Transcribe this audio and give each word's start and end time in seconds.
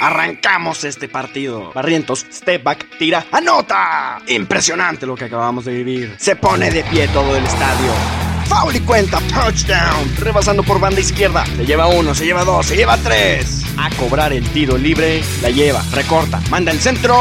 Arrancamos 0.00 0.84
este 0.84 1.08
partido. 1.08 1.72
Barrientos, 1.72 2.24
step 2.32 2.62
back, 2.62 2.98
tira, 2.98 3.26
anota. 3.32 4.20
Impresionante 4.28 5.06
lo 5.06 5.16
que 5.16 5.24
acabamos 5.24 5.64
de 5.64 5.72
vivir. 5.72 6.14
Se 6.18 6.36
pone 6.36 6.70
de 6.70 6.84
pie 6.84 7.08
todo 7.08 7.36
el 7.36 7.44
estadio. 7.44 7.92
Foul 8.46 8.76
y 8.76 8.80
cuenta, 8.80 9.20
touchdown. 9.20 10.16
Rebasando 10.18 10.62
por 10.62 10.80
banda 10.80 11.00
izquierda. 11.00 11.44
Se 11.44 11.66
lleva 11.66 11.88
uno, 11.88 12.14
se 12.14 12.24
lleva 12.24 12.44
dos, 12.44 12.66
se 12.66 12.76
lleva 12.76 12.96
tres. 12.98 13.64
A 13.76 13.90
cobrar 13.96 14.32
el 14.32 14.48
tiro 14.50 14.78
libre. 14.78 15.22
La 15.42 15.50
lleva, 15.50 15.82
recorta, 15.92 16.40
manda 16.48 16.70
el 16.72 16.78
centro. 16.78 17.16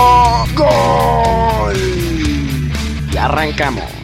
¡Gol! 0.55 1.75
Y 3.11 3.17
arrancamos. 3.17 3.96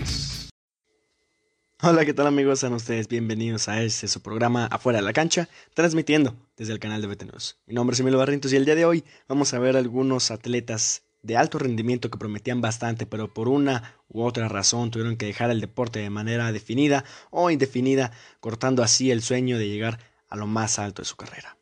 Hola, 1.85 2.05
¿qué 2.05 2.13
tal 2.13 2.27
amigos? 2.27 2.61
Sean 2.61 2.71
ustedes 2.71 3.09
bienvenidos 3.09 3.67
a 3.67 3.83
este 3.83 4.07
su 4.07 4.21
programa 4.21 4.67
Afuera 4.67 4.99
de 4.99 5.03
la 5.03 5.11
Cancha, 5.11 5.49
transmitiendo 5.73 6.33
desde 6.55 6.71
el 6.71 6.79
canal 6.79 7.01
de 7.01 7.09
BT 7.09 7.25
Mi 7.67 7.73
nombre 7.73 7.93
es 7.93 7.99
Emilio 7.99 8.19
Barrientos 8.19 8.53
y 8.53 8.55
el 8.55 8.63
día 8.63 8.75
de 8.75 8.85
hoy 8.85 9.03
vamos 9.27 9.53
a 9.53 9.59
ver 9.59 9.75
algunos 9.75 10.31
atletas 10.31 11.03
de 11.23 11.35
alto 11.35 11.59
rendimiento 11.59 12.09
que 12.09 12.17
prometían 12.17 12.61
bastante, 12.61 13.05
pero 13.05 13.33
por 13.33 13.49
una 13.49 13.97
u 14.07 14.21
otra 14.21 14.47
razón 14.47 14.91
tuvieron 14.91 15.17
que 15.17 15.25
dejar 15.25 15.51
el 15.51 15.59
deporte 15.59 15.99
de 15.99 16.09
manera 16.09 16.53
definida 16.53 17.03
o 17.31 17.51
indefinida, 17.51 18.13
cortando 18.39 18.81
así 18.81 19.11
el 19.11 19.21
sueño 19.21 19.57
de 19.57 19.67
llegar 19.67 19.99
a 20.29 20.37
lo 20.37 20.47
más 20.47 20.79
alto 20.79 21.01
de 21.01 21.05
su 21.05 21.17
carrera. 21.17 21.57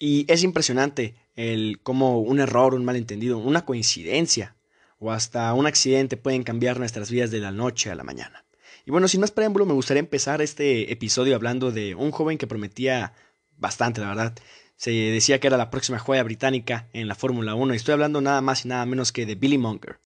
Y 0.00 0.24
es 0.26 0.42
impresionante 0.42 1.14
el 1.36 1.78
cómo 1.84 2.18
un 2.18 2.40
error, 2.40 2.74
un 2.74 2.84
malentendido, 2.84 3.38
una 3.38 3.64
coincidencia 3.64 4.56
o 4.98 5.12
hasta 5.12 5.54
un 5.54 5.66
accidente 5.66 6.16
pueden 6.16 6.42
cambiar 6.42 6.80
nuestras 6.80 7.08
vidas 7.08 7.30
de 7.30 7.38
la 7.38 7.52
noche 7.52 7.88
a 7.88 7.94
la 7.94 8.02
mañana. 8.02 8.44
Y 8.84 8.90
bueno, 8.90 9.08
sin 9.08 9.20
más 9.20 9.30
preámbulo, 9.30 9.66
me 9.66 9.74
gustaría 9.74 10.00
empezar 10.00 10.42
este 10.42 10.92
episodio 10.92 11.36
hablando 11.36 11.70
de 11.70 11.94
un 11.94 12.10
joven 12.10 12.38
que 12.38 12.46
prometía 12.46 13.14
bastante, 13.56 14.00
la 14.00 14.08
verdad. 14.08 14.34
Se 14.76 14.90
decía 14.90 15.38
que 15.38 15.46
era 15.46 15.56
la 15.56 15.70
próxima 15.70 15.98
joya 15.98 16.22
británica 16.24 16.88
en 16.92 17.06
la 17.06 17.14
Fórmula 17.14 17.54
1 17.54 17.72
y 17.72 17.76
estoy 17.76 17.92
hablando 17.92 18.20
nada 18.20 18.40
más 18.40 18.64
y 18.64 18.68
nada 18.68 18.84
menos 18.84 19.12
que 19.12 19.26
de 19.26 19.36
Billy 19.36 19.58
Monger. 19.58 20.00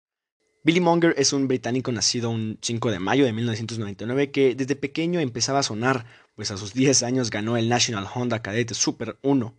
Billy 0.64 0.80
Monger 0.80 1.14
es 1.18 1.32
un 1.32 1.48
británico 1.48 1.92
nacido 1.92 2.30
un 2.30 2.56
5 2.62 2.90
de 2.90 3.00
mayo 3.00 3.24
de 3.24 3.32
1999 3.32 4.30
que 4.30 4.54
desde 4.54 4.76
pequeño 4.76 5.20
empezaba 5.20 5.58
a 5.58 5.64
sonar, 5.64 6.06
pues 6.36 6.50
a 6.52 6.56
sus 6.56 6.72
10 6.72 7.02
años 7.02 7.30
ganó 7.30 7.56
el 7.56 7.68
National 7.68 8.06
Honda 8.14 8.40
Cadet 8.40 8.72
Super 8.72 9.18
1. 9.22 9.54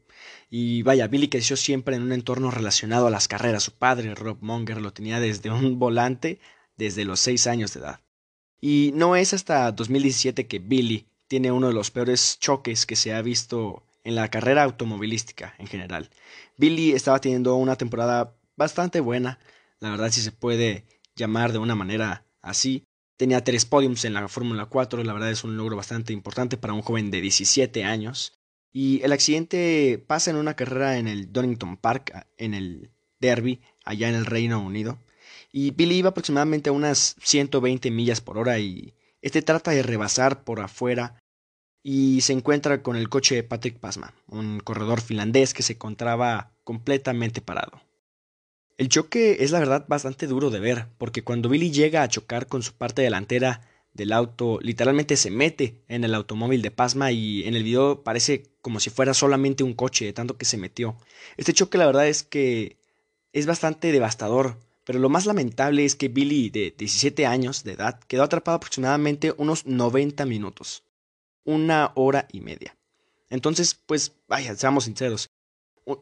Y 0.50 0.82
vaya, 0.82 1.08
Billy 1.08 1.28
creció 1.28 1.58
siempre 1.58 1.96
en 1.96 2.02
un 2.04 2.14
entorno 2.14 2.50
relacionado 2.50 3.06
a 3.06 3.12
las 3.12 3.28
carreras. 3.28 3.64
Su 3.64 3.74
padre, 3.74 4.16
Rob 4.16 4.38
Monger, 4.42 4.82
lo 4.82 4.94
tenía 4.94 5.20
desde 5.20 5.52
un 5.52 5.78
volante 5.78 6.40
desde 6.78 7.06
los 7.06 7.20
6 7.20 7.48
años 7.48 7.74
de 7.74 7.82
edad. 7.82 8.00
Y 8.66 8.94
no 8.96 9.18
es 9.18 9.34
hasta 9.34 9.70
2017 9.74 10.48
que 10.48 10.60
Billy 10.60 11.06
tiene 11.28 11.52
uno 11.52 11.68
de 11.68 11.74
los 11.74 11.92
peores 11.92 12.40
choques 12.40 12.86
que 12.86 12.96
se 12.96 13.14
ha 13.14 13.22
visto 13.22 13.84
en 14.06 14.16
la 14.16 14.30
carrera 14.30 14.64
automovilística 14.64 15.54
en 15.60 15.68
general. 15.68 16.10
Billy 16.56 16.94
estaba 16.94 17.20
teniendo 17.20 17.58
una 17.58 17.76
temporada 17.76 18.38
bastante 18.56 19.02
buena, 19.02 19.38
la 19.82 19.90
verdad 19.90 20.12
si 20.12 20.22
se 20.22 20.32
puede 20.32 20.86
llamar 21.14 21.52
de 21.52 21.58
una 21.58 21.76
manera 21.76 22.26
así. 22.42 22.86
Tenía 23.18 23.44
tres 23.44 23.66
podiums 23.66 24.06
en 24.06 24.14
la 24.14 24.30
Fórmula 24.30 24.68
4, 24.68 25.04
la 25.04 25.12
verdad 25.12 25.32
es 25.32 25.44
un 25.44 25.58
logro 25.58 25.76
bastante 25.76 26.14
importante 26.14 26.56
para 26.56 26.72
un 26.72 26.84
joven 26.84 27.12
de 27.12 27.20
17 27.20 27.84
años. 27.84 28.40
Y 28.72 29.02
el 29.02 29.12
accidente 29.12 30.02
pasa 30.08 30.32
en 30.32 30.38
una 30.38 30.54
carrera 30.54 30.98
en 30.98 31.10
el 31.10 31.34
Donington 31.34 31.76
Park, 31.76 32.14
en 32.38 32.54
el 32.54 32.92
Derby, 33.20 33.60
allá 33.84 34.08
en 34.08 34.16
el 34.16 34.26
Reino 34.26 34.62
Unido. 34.62 35.00
Y 35.52 35.72
Billy 35.72 35.96
iba 35.96 36.10
aproximadamente 36.10 36.70
a 36.70 36.74
unas 36.74 37.16
120 37.22 37.92
millas 37.92 38.22
por 38.22 38.38
hora 38.38 38.60
y 38.60 38.94
este 39.22 39.42
trata 39.42 39.72
de 39.72 39.84
rebasar 39.84 40.44
por 40.44 40.60
afuera 40.60 41.20
y 41.84 42.22
se 42.22 42.34
encuentra 42.34 42.82
con 42.82 42.96
el 42.96 43.10
coche 43.10 43.36
de 43.36 43.44
Patrick 43.44 43.78
Pasma, 43.78 44.14
un 44.28 44.60
corredor 44.62 45.02
finlandés 45.02 45.54
que 45.54 45.64
se 45.64 45.74
encontraba 45.74 46.54
completamente 46.64 47.42
parado. 47.42 47.82
El 48.78 48.90
choque 48.90 49.38
es 49.42 49.52
la 49.52 49.60
verdad 49.60 49.86
bastante 49.88 50.26
duro 50.26 50.50
de 50.50 50.60
ver, 50.60 50.88
porque 50.98 51.24
cuando 51.24 51.50
Billy 51.50 51.72
llega 51.72 52.02
a 52.02 52.08
chocar 52.08 52.48
con 52.48 52.64
su 52.64 52.74
parte 52.74 53.02
delantera 53.02 53.62
del 53.94 54.12
auto, 54.12 54.60
literalmente 54.62 55.18
se 55.18 55.30
mete 55.30 55.84
en 55.88 56.04
el 56.04 56.16
automóvil 56.16 56.62
de 56.62 56.72
Pasma 56.72 57.12
y 57.12 57.44
en 57.48 57.54
el 57.56 57.64
video 57.64 58.04
parece 58.04 58.44
como 58.62 58.80
si 58.80 58.90
fuera 58.90 59.14
solamente 59.14 59.64
un 59.64 59.74
coche, 59.74 60.06
de 60.06 60.14
tanto 60.14 60.38
que 60.38 60.46
se 60.46 60.58
metió. 60.58 60.98
Este 61.38 61.54
choque 61.54 61.78
la 61.78 61.86
verdad 61.86 62.08
es 62.08 62.24
que 62.24 62.78
es 63.32 63.46
bastante 63.46 63.92
devastador, 63.92 64.58
pero 64.84 65.00
lo 65.00 65.10
más 65.10 65.26
lamentable 65.26 65.86
es 65.86 65.96
que 65.96 66.10
Billy, 66.10 66.50
de 66.50 66.74
17 66.78 67.26
años 67.26 67.64
de 67.64 67.74
edad, 67.74 68.00
quedó 68.08 68.24
atrapado 68.24 68.58
aproximadamente 68.58 69.34
unos 69.38 69.66
90 69.66 70.26
minutos. 70.26 70.84
Una 71.46 71.92
hora 71.96 72.28
y 72.32 72.42
media. 72.42 72.76
Entonces, 73.30 73.76
pues, 73.86 74.14
vaya, 74.28 74.56
seamos 74.56 74.86
sinceros. 74.86 75.30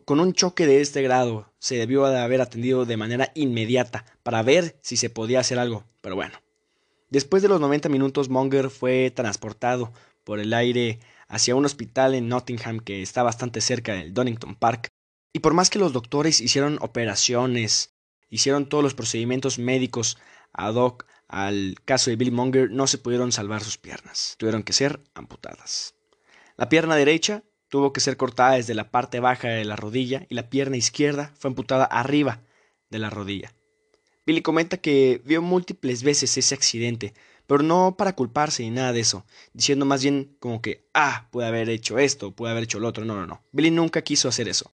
Con 0.06 0.20
un 0.20 0.34
choque 0.34 0.68
de 0.68 0.82
este 0.82 1.02
grado 1.02 1.52
se 1.58 1.76
debió 1.76 2.06
de 2.06 2.20
haber 2.20 2.42
atendido 2.42 2.86
de 2.86 2.98
manera 2.98 3.32
inmediata 3.34 4.06
para 4.22 4.44
ver 4.44 4.78
si 4.82 4.98
se 4.98 5.10
podía 5.10 5.40
hacer 5.40 5.58
algo, 5.58 5.86
pero 6.02 6.16
bueno. 6.16 6.38
Después 7.10 7.42
de 7.42 7.50
los 7.50 7.60
90 7.60 7.90
minutos, 7.90 8.30
Monger 8.30 8.70
fue 8.70 9.12
transportado 9.12 9.92
por 10.24 10.40
el 10.40 10.54
aire 10.54 11.00
hacia 11.28 11.56
un 11.56 11.66
hospital 11.66 12.14
en 12.14 12.28
Nottingham 12.28 12.80
que 12.80 13.02
está 13.02 13.24
bastante 13.24 13.62
cerca 13.62 13.94
del 13.94 14.14
Donington 14.14 14.56
Park. 14.56 14.90
Y 15.34 15.40
por 15.40 15.54
más 15.54 15.70
que 15.70 15.80
los 15.80 15.94
doctores 15.94 16.42
hicieron 16.42 16.78
operaciones, 16.82 17.94
hicieron 18.32 18.68
todos 18.68 18.84
los 18.84 18.96
procedimientos 18.96 19.60
médicos 19.60 20.18
ad 20.54 20.74
hoc 20.76 21.06
al 21.28 21.76
caso 21.86 22.10
de 22.10 22.16
Billy 22.16 22.32
Monger, 22.32 22.72
no 22.72 22.88
se 22.88 22.98
pudieron 22.98 23.32
salvar 23.32 23.64
sus 23.64 23.78
piernas. 23.78 24.36
Tuvieron 24.38 24.64
que 24.64 24.74
ser 24.74 25.00
amputadas. 25.14 25.96
La 26.58 26.68
pierna 26.68 26.96
derecha 26.96 27.44
tuvo 27.70 27.94
que 27.94 28.02
ser 28.02 28.18
cortada 28.18 28.56
desde 28.56 28.74
la 28.74 28.92
parte 28.92 29.22
baja 29.22 29.48
de 29.48 29.64
la 29.64 29.78
rodilla 29.78 30.26
y 30.30 30.36
la 30.36 30.50
pierna 30.50 30.76
izquierda 30.76 31.32
fue 31.40 31.50
amputada 31.50 31.86
arriba 31.86 32.42
de 32.90 33.00
la 33.00 33.10
rodilla. 33.10 33.54
Billy 34.26 34.42
comenta 34.42 34.78
que 34.78 35.22
vio 35.24 35.42
múltiples 35.42 36.04
veces 36.04 36.38
ese 36.38 36.54
accidente, 36.54 37.14
pero 37.48 37.64
no 37.64 37.96
para 37.98 38.14
culparse 38.14 38.64
ni 38.64 38.72
nada 38.72 38.92
de 38.92 39.00
eso, 39.00 39.26
diciendo 39.54 39.86
más 39.86 40.04
bien 40.04 40.36
como 40.40 40.62
que, 40.62 40.86
ah, 40.94 41.30
puede 41.32 41.48
haber 41.48 41.70
hecho 41.70 41.98
esto, 41.98 42.32
puede 42.32 42.52
haber 42.52 42.64
hecho 42.64 42.80
lo 42.80 42.90
otro. 42.90 43.06
No, 43.06 43.16
no, 43.16 43.26
no. 43.26 43.42
Billy 43.54 43.72
nunca 43.72 44.02
quiso 44.02 44.28
hacer 44.28 44.50
eso. 44.50 44.72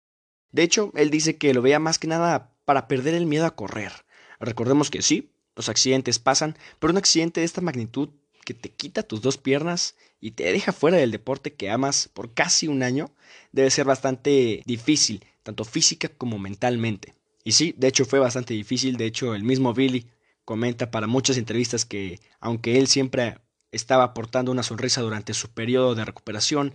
De 0.51 0.63
hecho, 0.63 0.91
él 0.95 1.09
dice 1.09 1.37
que 1.37 1.53
lo 1.53 1.61
veía 1.61 1.79
más 1.79 1.99
que 1.99 2.07
nada 2.07 2.54
para 2.65 2.87
perder 2.87 3.13
el 3.13 3.25
miedo 3.25 3.45
a 3.45 3.55
correr. 3.55 3.91
Recordemos 4.39 4.89
que 4.89 5.01
sí, 5.01 5.31
los 5.55 5.69
accidentes 5.69 6.19
pasan, 6.19 6.57
pero 6.79 6.91
un 6.91 6.97
accidente 6.97 7.39
de 7.39 7.45
esta 7.45 7.61
magnitud 7.61 8.09
que 8.43 8.53
te 8.53 8.69
quita 8.69 9.03
tus 9.03 9.21
dos 9.21 9.37
piernas 9.37 9.95
y 10.19 10.31
te 10.31 10.43
deja 10.51 10.71
fuera 10.71 10.97
del 10.97 11.11
deporte 11.11 11.53
que 11.53 11.69
amas 11.69 12.09
por 12.13 12.33
casi 12.33 12.67
un 12.67 12.83
año 12.83 13.11
debe 13.51 13.71
ser 13.71 13.85
bastante 13.85 14.61
difícil, 14.65 15.25
tanto 15.43 15.63
física 15.63 16.09
como 16.09 16.37
mentalmente. 16.37 17.15
Y 17.43 17.53
sí, 17.53 17.73
de 17.77 17.87
hecho 17.87 18.05
fue 18.05 18.19
bastante 18.19 18.53
difícil, 18.53 18.97
de 18.97 19.05
hecho 19.05 19.35
el 19.35 19.43
mismo 19.43 19.73
Billy 19.73 20.07
comenta 20.45 20.91
para 20.91 21.07
muchas 21.07 21.37
entrevistas 21.37 21.85
que 21.85 22.19
aunque 22.39 22.77
él 22.77 22.87
siempre 22.87 23.39
estaba 23.71 24.03
aportando 24.03 24.51
una 24.51 24.63
sonrisa 24.63 25.01
durante 25.01 25.33
su 25.33 25.49
periodo 25.49 25.95
de 25.95 26.05
recuperación, 26.05 26.73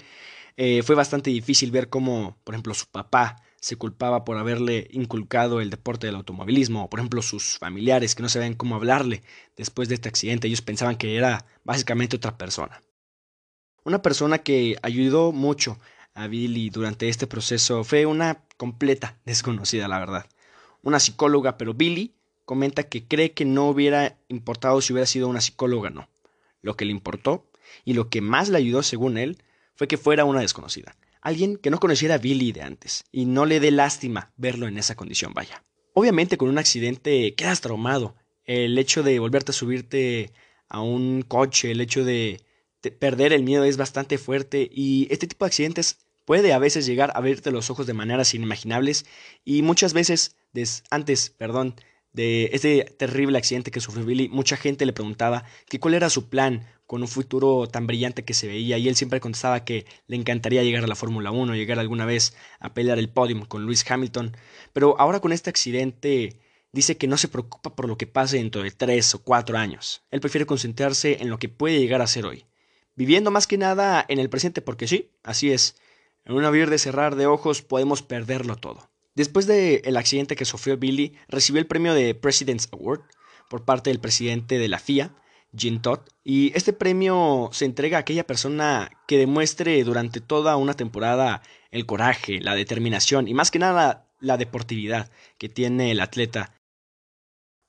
eh, 0.57 0.83
fue 0.83 0.95
bastante 0.95 1.31
difícil 1.31 1.71
ver 1.71 1.89
cómo, 1.89 2.37
por 2.45 2.55
ejemplo, 2.55 2.75
su 2.75 2.87
papá 2.87 3.43
se 3.61 3.77
culpaba 3.77 4.25
por 4.25 4.39
haberle 4.39 4.89
inculcado 4.91 5.61
el 5.61 5.71
deporte 5.71 6.07
del 6.07 6.17
automovilismo, 6.17 6.85
o 6.85 6.91
por 6.91 6.99
ejemplo 6.99 7.21
sus 7.21 7.59
familiares 7.59 8.15
que 8.15 8.23
no 8.23 8.29
sabían 8.29 8.55
cómo 8.55 8.75
hablarle 8.75 9.23
después 9.57 9.89
de 9.89 9.95
este 9.95 10.09
accidente, 10.09 10.49
ellos 10.49 10.63
pensaban 10.63 10.97
que 10.97 11.17
era 11.17 11.45
básicamente 11.63 12.17
otra 12.17 12.39
persona. 12.39 12.83
Una 13.85 14.03
persona 14.03 14.39
que 14.39 14.79
ayudó 14.83 15.33
mucho 15.33 15.79
a 16.15 16.27
Billy 16.27 16.71
durante 16.71 17.09
este 17.09 17.27
proceso 17.27 17.85
fue 17.85 18.07
una 18.07 18.45
completa 18.57 19.19
desconocida, 19.25 19.89
la 19.89 19.99
verdad. 19.99 20.27
Una 20.83 20.99
psicóloga, 20.99 21.57
pero 21.59 21.75
Billy 21.75 22.15
comenta 22.47 22.85
que 22.85 23.07
cree 23.07 23.33
que 23.33 23.45
no 23.45 23.69
hubiera 23.69 24.19
importado 24.29 24.81
si 24.81 24.93
hubiera 24.93 25.07
sido 25.07 25.29
una 25.29 25.41
psicóloga 25.41 25.91
no. 25.91 26.09
Lo 26.63 26.77
que 26.77 26.85
le 26.85 26.93
importó 26.93 27.47
y 27.85 27.93
lo 27.93 28.09
que 28.09 28.21
más 28.21 28.49
le 28.49 28.59
ayudó, 28.59 28.83
según 28.83 29.19
él, 29.19 29.43
fue 29.75 29.87
que 29.87 29.99
fuera 29.99 30.25
una 30.25 30.41
desconocida 30.41 30.97
alguien 31.21 31.57
que 31.57 31.71
no 31.71 31.79
conociera 31.79 32.17
a 32.17 32.19
Billy 32.19 32.53
de 32.53 32.63
antes 32.63 33.05
y 33.13 33.27
no 33.27 33.47
le 33.47 33.61
dé 33.61 33.71
lástima 33.71 34.33
verlo 34.37 34.67
en 34.67 34.79
esa 34.79 34.95
condición, 34.95 35.33
vaya. 35.35 35.65
Obviamente 35.95 36.37
con 36.37 36.49
un 36.49 36.59
accidente 36.59 37.35
quedas 37.35 37.61
traumado. 37.61 38.17
El 38.45 38.79
hecho 38.79 39.03
de 39.03 39.19
volverte 39.19 39.53
a 39.53 39.55
subirte 39.55 40.33
a 40.69 40.81
un 40.81 41.23
coche, 41.23 41.71
el 41.71 41.81
hecho 41.81 42.05
de, 42.05 42.41
perder 42.99 43.33
el 43.33 43.43
miedo 43.43 43.65
es 43.65 43.77
bastante 43.77 44.17
fuerte 44.17 44.69
y 44.73 45.07
este 45.11 45.27
tipo 45.27 45.45
de 45.45 45.49
accidentes 45.49 45.99
puede 46.25 46.53
a 46.53 46.59
veces 46.59 46.87
llegar 46.87 47.11
a 47.11 47.19
abrirte 47.19 47.51
los 47.51 47.71
ojos 47.71 47.87
de 47.87 47.93
maneras 47.93 48.35
inimaginables 48.35 49.05
y 49.45 49.63
muchas 49.63 49.93
veces 49.93 50.37
antes, 50.91 51.31
perdón, 51.31 51.75
de 52.13 52.51
este 52.53 52.85
terrible 52.85 53.39
accidente 53.39 53.71
que 53.71 53.81
sufrió 53.81 54.05
Billy, 54.05 54.29
mucha 54.29 54.57
gente 54.57 54.87
le 54.87 54.93
preguntaba 54.93 55.45
que 55.69 55.79
cuál 55.79 55.95
era 55.95 56.11
su 56.11 56.29
plan 56.29 56.67
con 56.91 57.03
un 57.03 57.09
futuro 57.09 57.69
tan 57.69 57.87
brillante 57.87 58.25
que 58.25 58.35
se 58.35 58.49
veía. 58.49 58.77
Y 58.77 58.89
él 58.89 58.97
siempre 58.97 59.21
contestaba 59.21 59.65
que 59.65 59.87
le 60.09 60.17
encantaría 60.17 60.65
llegar 60.65 60.83
a 60.83 60.89
la 60.89 60.97
Fórmula 60.97 61.31
1, 61.31 61.55
llegar 61.55 61.79
alguna 61.79 62.05
vez 62.05 62.35
a 62.59 62.75
pelear 62.75 62.99
el 62.99 63.09
podium 63.09 63.45
con 63.45 63.65
Lewis 63.65 63.89
Hamilton, 63.89 64.37
pero 64.73 64.99
ahora 64.99 65.21
con 65.21 65.31
este 65.31 65.51
accidente 65.51 66.41
dice 66.73 66.97
que 66.97 67.07
no 67.07 67.17
se 67.17 67.29
preocupa 67.29 67.77
por 67.77 67.87
lo 67.87 67.97
que 67.97 68.09
pase 68.09 68.39
dentro 68.39 68.65
de 68.65 68.73
tres 68.73 69.15
o 69.15 69.23
cuatro 69.23 69.57
años, 69.57 70.03
él 70.11 70.19
prefiere 70.19 70.47
concentrarse 70.47 71.19
en 71.21 71.31
lo 71.31 71.39
que 71.39 71.49
puede 71.49 71.79
llegar 71.79 72.03
a 72.03 72.09
ser 72.09 72.27
hoy, 72.27 72.45
viviendo 72.97 73.31
más 73.31 73.47
que 73.47 73.57
nada 73.57 74.05
en 74.09 74.19
el 74.19 74.29
presente 74.29 74.61
porque 74.61 74.89
sí, 74.89 75.13
así 75.23 75.53
es, 75.53 75.77
En 76.25 76.35
un 76.35 76.45
abrir 76.45 76.71
de 76.71 76.79
cerrar 76.79 77.15
de 77.15 77.27
ojos 77.27 77.63
podemos 77.63 78.03
perderlo 78.03 78.57
todo. 78.57 78.91
Después 79.15 79.47
del 79.47 79.97
accidente 79.97 80.35
que 80.35 80.45
sufrió 80.45 80.77
Billy, 80.77 81.15
recibió 81.29 81.61
el 81.61 81.69
premio 81.69 81.95
de 81.95 82.17
President's 82.17 82.69
Award 82.73 83.03
por 83.49 83.65
parte 83.65 83.91
del 83.91 84.01
presidente 84.01 84.59
de 84.59 84.67
la 84.67 84.81
FIA, 84.81 85.15
Jim 85.57 85.81
Todd, 85.81 86.01
y 86.25 86.53
este 86.57 86.73
premio 86.73 87.51
se 87.53 87.65
entrega 87.65 87.99
a 87.99 88.01
aquella 88.01 88.27
persona 88.27 88.91
que 89.07 89.19
demuestre 89.19 89.83
durante 89.85 90.21
toda 90.21 90.57
una 90.57 90.75
temporada 90.75 91.43
el 91.71 91.87
coraje, 91.87 92.41
la 92.41 92.55
determinación 92.55 93.29
y 93.29 93.35
más 93.35 93.51
que 93.51 93.59
nada 93.59 94.07
la 94.21 94.37
deportividad 94.37 95.11
que 95.39 95.49
tiene 95.49 95.91
el 95.91 96.01
atleta. 96.01 96.55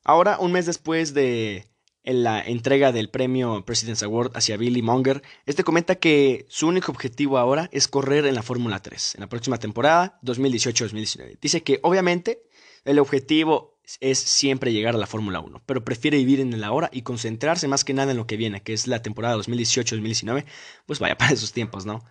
Ahora, 0.04 0.38
un 0.40 0.52
mes 0.52 0.66
después 0.66 1.14
de 1.14 1.66
la 2.04 2.42
entrega 2.42 2.92
del 2.92 3.10
premio 3.10 3.64
President's 3.66 4.04
Award 4.04 4.32
hacia 4.36 4.58
Billy 4.58 4.82
Monger, 4.82 5.22
este 5.46 5.64
comenta 5.64 5.96
que 5.96 6.46
su 6.50 6.68
único 6.68 6.92
objetivo 6.92 7.38
ahora 7.38 7.70
es 7.72 7.88
correr 7.88 8.26
en 8.26 8.36
la 8.36 8.42
Fórmula 8.42 8.82
3 8.82 9.16
en 9.16 9.22
la 9.22 9.30
próxima 9.30 9.58
temporada 9.58 10.20
2018-2019. 10.24 11.38
Dice 11.40 11.62
que 11.62 11.80
obviamente 11.84 12.42
el 12.86 13.00
objetivo 13.00 13.71
es 14.00 14.20
siempre 14.20 14.74
llegar 14.74 14.96
a 14.96 14.98
la 14.98 15.08
Fórmula 15.08 15.40
1, 15.40 15.64
pero 15.66 15.84
prefiere 15.84 16.18
vivir 16.18 16.40
en 16.40 16.54
el 16.54 16.64
ahora 16.64 16.90
y 16.94 17.02
concentrarse 17.02 17.68
más 17.68 17.84
que 17.84 17.94
nada 17.94 18.12
en 18.12 18.18
lo 18.18 18.28
que 18.28 18.38
viene, 18.38 18.62
que 18.62 18.74
es 18.74 18.88
la 18.88 19.02
temporada 19.02 19.38
2018-2019. 19.38 20.46
Pues 20.86 21.00
vaya 21.00 21.18
para 21.18 21.34
esos 21.34 21.52
tiempos, 21.52 21.86
¿no? 21.86 22.04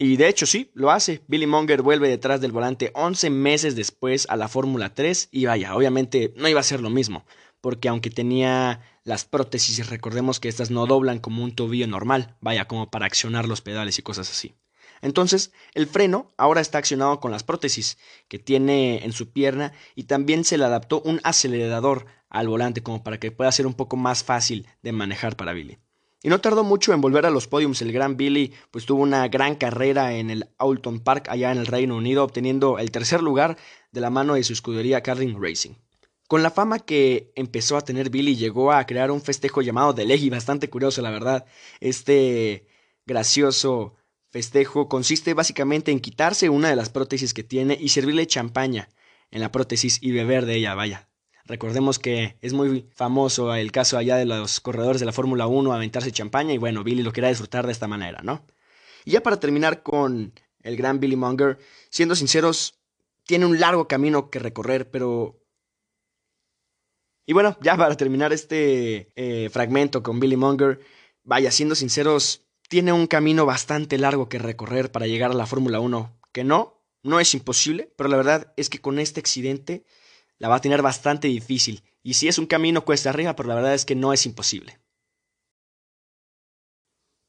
Y 0.00 0.16
de 0.16 0.28
hecho 0.28 0.46
sí, 0.46 0.70
lo 0.74 0.92
hace. 0.92 1.22
Billy 1.26 1.46
Monger 1.46 1.82
vuelve 1.82 2.08
detrás 2.08 2.40
del 2.40 2.52
volante 2.52 2.92
11 2.94 3.30
meses 3.30 3.74
después 3.74 4.26
a 4.28 4.36
la 4.36 4.48
Fórmula 4.48 4.94
3 4.94 5.28
y 5.32 5.46
vaya, 5.46 5.74
obviamente 5.74 6.32
no 6.36 6.48
iba 6.48 6.60
a 6.60 6.64
ser 6.64 6.80
lo 6.80 6.90
mismo, 6.90 7.26
porque 7.60 7.88
aunque 7.88 8.10
tenía 8.10 8.80
las 9.02 9.24
prótesis, 9.24 9.88
recordemos 9.88 10.38
que 10.38 10.48
estas 10.48 10.70
no 10.70 10.86
doblan 10.86 11.18
como 11.18 11.42
un 11.42 11.54
tobillo 11.54 11.88
normal, 11.88 12.36
vaya, 12.40 12.66
como 12.68 12.90
para 12.90 13.06
accionar 13.06 13.48
los 13.48 13.60
pedales 13.60 13.98
y 13.98 14.02
cosas 14.02 14.30
así. 14.30 14.54
Entonces, 15.02 15.52
el 15.74 15.86
freno 15.86 16.32
ahora 16.36 16.60
está 16.60 16.78
accionado 16.78 17.20
con 17.20 17.30
las 17.30 17.44
prótesis 17.44 17.98
que 18.28 18.38
tiene 18.38 19.04
en 19.04 19.12
su 19.12 19.32
pierna 19.32 19.72
y 19.94 20.04
también 20.04 20.44
se 20.44 20.58
le 20.58 20.64
adaptó 20.64 21.00
un 21.02 21.20
acelerador 21.24 22.06
al 22.28 22.48
volante 22.48 22.82
como 22.82 23.02
para 23.02 23.18
que 23.18 23.30
pueda 23.30 23.52
ser 23.52 23.66
un 23.66 23.74
poco 23.74 23.96
más 23.96 24.24
fácil 24.24 24.66
de 24.82 24.92
manejar 24.92 25.36
para 25.36 25.52
Billy. 25.52 25.78
Y 26.22 26.30
no 26.30 26.40
tardó 26.40 26.64
mucho 26.64 26.92
en 26.92 27.00
volver 27.00 27.26
a 27.26 27.30
los 27.30 27.46
podiums. 27.46 27.80
El 27.80 27.92
gran 27.92 28.16
Billy 28.16 28.52
pues 28.70 28.86
tuvo 28.86 29.02
una 29.02 29.28
gran 29.28 29.54
carrera 29.54 30.14
en 30.14 30.30
el 30.30 30.48
Alton 30.58 31.00
Park 31.00 31.28
allá 31.28 31.52
en 31.52 31.58
el 31.58 31.66
Reino 31.66 31.96
Unido, 31.96 32.24
obteniendo 32.24 32.78
el 32.78 32.90
tercer 32.90 33.22
lugar 33.22 33.56
de 33.92 34.00
la 34.00 34.10
mano 34.10 34.34
de 34.34 34.42
su 34.42 34.52
escudería 34.52 35.02
Carling 35.02 35.40
Racing. 35.40 35.74
Con 36.26 36.42
la 36.42 36.50
fama 36.50 36.80
que 36.80 37.32
empezó 37.36 37.76
a 37.76 37.82
tener 37.82 38.10
Billy, 38.10 38.36
llegó 38.36 38.72
a 38.72 38.84
crear 38.84 39.10
un 39.10 39.22
festejo 39.22 39.62
llamado 39.62 39.94
The 39.94 40.04
Leggy, 40.04 40.28
bastante 40.28 40.68
curioso 40.68 41.00
la 41.02 41.10
verdad. 41.10 41.46
Este 41.80 42.66
gracioso 43.06 43.94
festejo 44.30 44.88
consiste 44.88 45.34
básicamente 45.34 45.90
en 45.90 46.00
quitarse 46.00 46.48
una 46.48 46.68
de 46.68 46.76
las 46.76 46.90
prótesis 46.90 47.34
que 47.34 47.44
tiene 47.44 47.76
y 47.80 47.88
servirle 47.88 48.26
champaña 48.26 48.88
en 49.30 49.40
la 49.40 49.52
prótesis 49.52 49.98
y 50.02 50.12
beber 50.12 50.46
de 50.46 50.56
ella, 50.56 50.74
vaya. 50.74 51.08
Recordemos 51.44 51.98
que 51.98 52.36
es 52.42 52.52
muy 52.52 52.86
famoso 52.94 53.54
el 53.54 53.72
caso 53.72 53.96
allá 53.96 54.16
de 54.16 54.26
los 54.26 54.60
corredores 54.60 55.00
de 55.00 55.06
la 55.06 55.12
Fórmula 55.12 55.46
1 55.46 55.72
aventarse 55.72 56.12
champaña 56.12 56.52
y 56.52 56.58
bueno, 56.58 56.84
Billy 56.84 57.02
lo 57.02 57.12
quería 57.12 57.30
disfrutar 57.30 57.64
de 57.64 57.72
esta 57.72 57.88
manera, 57.88 58.20
¿no? 58.22 58.44
Y 59.06 59.12
ya 59.12 59.22
para 59.22 59.40
terminar 59.40 59.82
con 59.82 60.34
el 60.62 60.76
gran 60.76 61.00
Billy 61.00 61.16
Monger, 61.16 61.58
siendo 61.88 62.14
sinceros, 62.14 62.78
tiene 63.24 63.46
un 63.46 63.58
largo 63.58 63.88
camino 63.88 64.30
que 64.30 64.38
recorrer, 64.38 64.90
pero... 64.90 65.42
Y 67.24 67.32
bueno, 67.32 67.56
ya 67.62 67.76
para 67.76 67.96
terminar 67.96 68.32
este 68.32 69.12
eh, 69.16 69.48
fragmento 69.50 70.02
con 70.02 70.20
Billy 70.20 70.36
Monger, 70.36 70.80
vaya, 71.24 71.50
siendo 71.50 71.74
sinceros, 71.74 72.47
tiene 72.68 72.92
un 72.92 73.06
camino 73.06 73.46
bastante 73.46 73.98
largo 73.98 74.28
que 74.28 74.38
recorrer 74.38 74.92
para 74.92 75.06
llegar 75.06 75.30
a 75.30 75.34
la 75.34 75.46
Fórmula 75.46 75.80
1, 75.80 76.20
que 76.32 76.44
no, 76.44 76.84
no 77.02 77.18
es 77.18 77.34
imposible, 77.34 77.92
pero 77.96 78.08
la 78.08 78.16
verdad 78.16 78.52
es 78.56 78.68
que 78.68 78.80
con 78.80 78.98
este 78.98 79.20
accidente 79.20 79.84
la 80.38 80.48
va 80.48 80.56
a 80.56 80.60
tener 80.60 80.82
bastante 80.82 81.28
difícil, 81.28 81.82
y 82.02 82.14
si 82.14 82.28
es 82.28 82.38
un 82.38 82.46
camino 82.46 82.84
cuesta 82.84 83.10
arriba, 83.10 83.34
pero 83.34 83.48
la 83.48 83.54
verdad 83.56 83.74
es 83.74 83.84
que 83.84 83.94
no 83.94 84.12
es 84.12 84.24
imposible. 84.26 84.78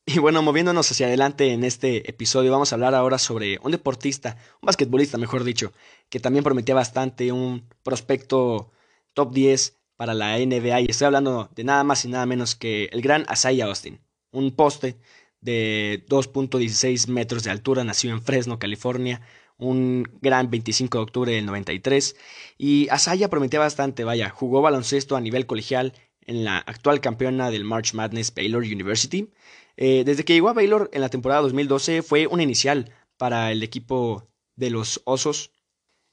Y 0.05 0.17
bueno, 0.19 0.41
moviéndonos 0.41 0.89
hacia 0.91 1.05
adelante 1.05 1.53
en 1.53 1.63
este 1.63 2.09
episodio, 2.09 2.51
vamos 2.51 2.71
a 2.71 2.75
hablar 2.75 2.95
ahora 2.95 3.19
sobre 3.19 3.59
un 3.61 3.71
deportista, 3.71 4.37
un 4.61 4.65
basquetbolista, 4.65 5.17
mejor 5.17 5.43
dicho, 5.43 5.71
que 6.09 6.19
también 6.19 6.43
prometía 6.43 6.75
bastante 6.75 7.31
un 7.31 7.69
prospecto 7.83 8.71
top 9.13 9.33
10 9.33 9.77
para 9.95 10.13
la 10.13 10.37
NBA, 10.37 10.81
y 10.81 10.85
estoy 10.89 11.05
hablando 11.05 11.49
de 11.55 11.63
nada 11.63 11.83
más 11.83 12.05
y 12.05 12.09
nada 12.09 12.25
menos 12.25 12.55
que 12.55 12.85
el 12.85 13.01
gran 13.01 13.25
Asaya 13.27 13.65
Austin, 13.65 14.01
un 14.31 14.55
poste 14.55 14.97
de 15.41 16.05
2.16 16.09 17.07
metros 17.07 17.43
de 17.43 17.51
altura, 17.51 17.83
nació 17.83 18.11
en 18.11 18.21
Fresno, 18.21 18.59
California, 18.59 19.21
un 19.57 20.09
gran 20.21 20.49
25 20.49 20.97
de 20.97 21.01
octubre 21.03 21.31
del 21.33 21.45
93. 21.45 22.15
Y 22.57 22.87
Asaya 22.89 23.29
prometía 23.29 23.59
bastante, 23.59 24.03
vaya, 24.03 24.29
jugó 24.29 24.61
baloncesto 24.61 25.15
a 25.15 25.21
nivel 25.21 25.45
colegial 25.45 25.93
en 26.21 26.43
la 26.43 26.57
actual 26.57 27.01
campeona 27.01 27.51
del 27.51 27.63
March 27.63 27.93
Madness 27.93 28.33
Baylor 28.33 28.63
University. 28.63 29.31
Eh, 29.77 30.03
desde 30.05 30.23
que 30.25 30.33
llegó 30.33 30.49
a 30.49 30.53
Baylor 30.53 30.89
en 30.93 31.01
la 31.01 31.09
temporada 31.09 31.41
2012 31.41 32.01
fue 32.01 32.27
una 32.27 32.43
inicial 32.43 32.93
para 33.17 33.51
el 33.51 33.63
equipo 33.63 34.29
de 34.55 34.69
los 34.69 35.01
Osos. 35.05 35.51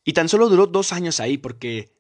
Y 0.05 0.13
tan 0.13 0.29
solo 0.29 0.49
duró 0.49 0.67
dos 0.67 0.93
años 0.93 1.21
ahí 1.21 1.37
porque 1.37 1.93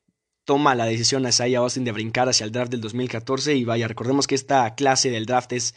toma 0.45 0.77
la 0.77 0.87
decisión 0.87 1.27
Asaya 1.27 1.59
Austin 1.59 1.85
de 1.85 1.93
brincar 1.93 2.29
hacia 2.29 2.45
el 2.45 2.53
draft 2.53 2.71
del 2.71 2.81
2014 2.81 3.57
y 3.57 3.65
vaya, 3.65 3.89
recordemos 3.89 4.27
que 4.27 4.37
esta 4.37 4.75
clase 4.77 5.11
del 5.11 5.27
draft 5.27 5.53
es 5.53 5.75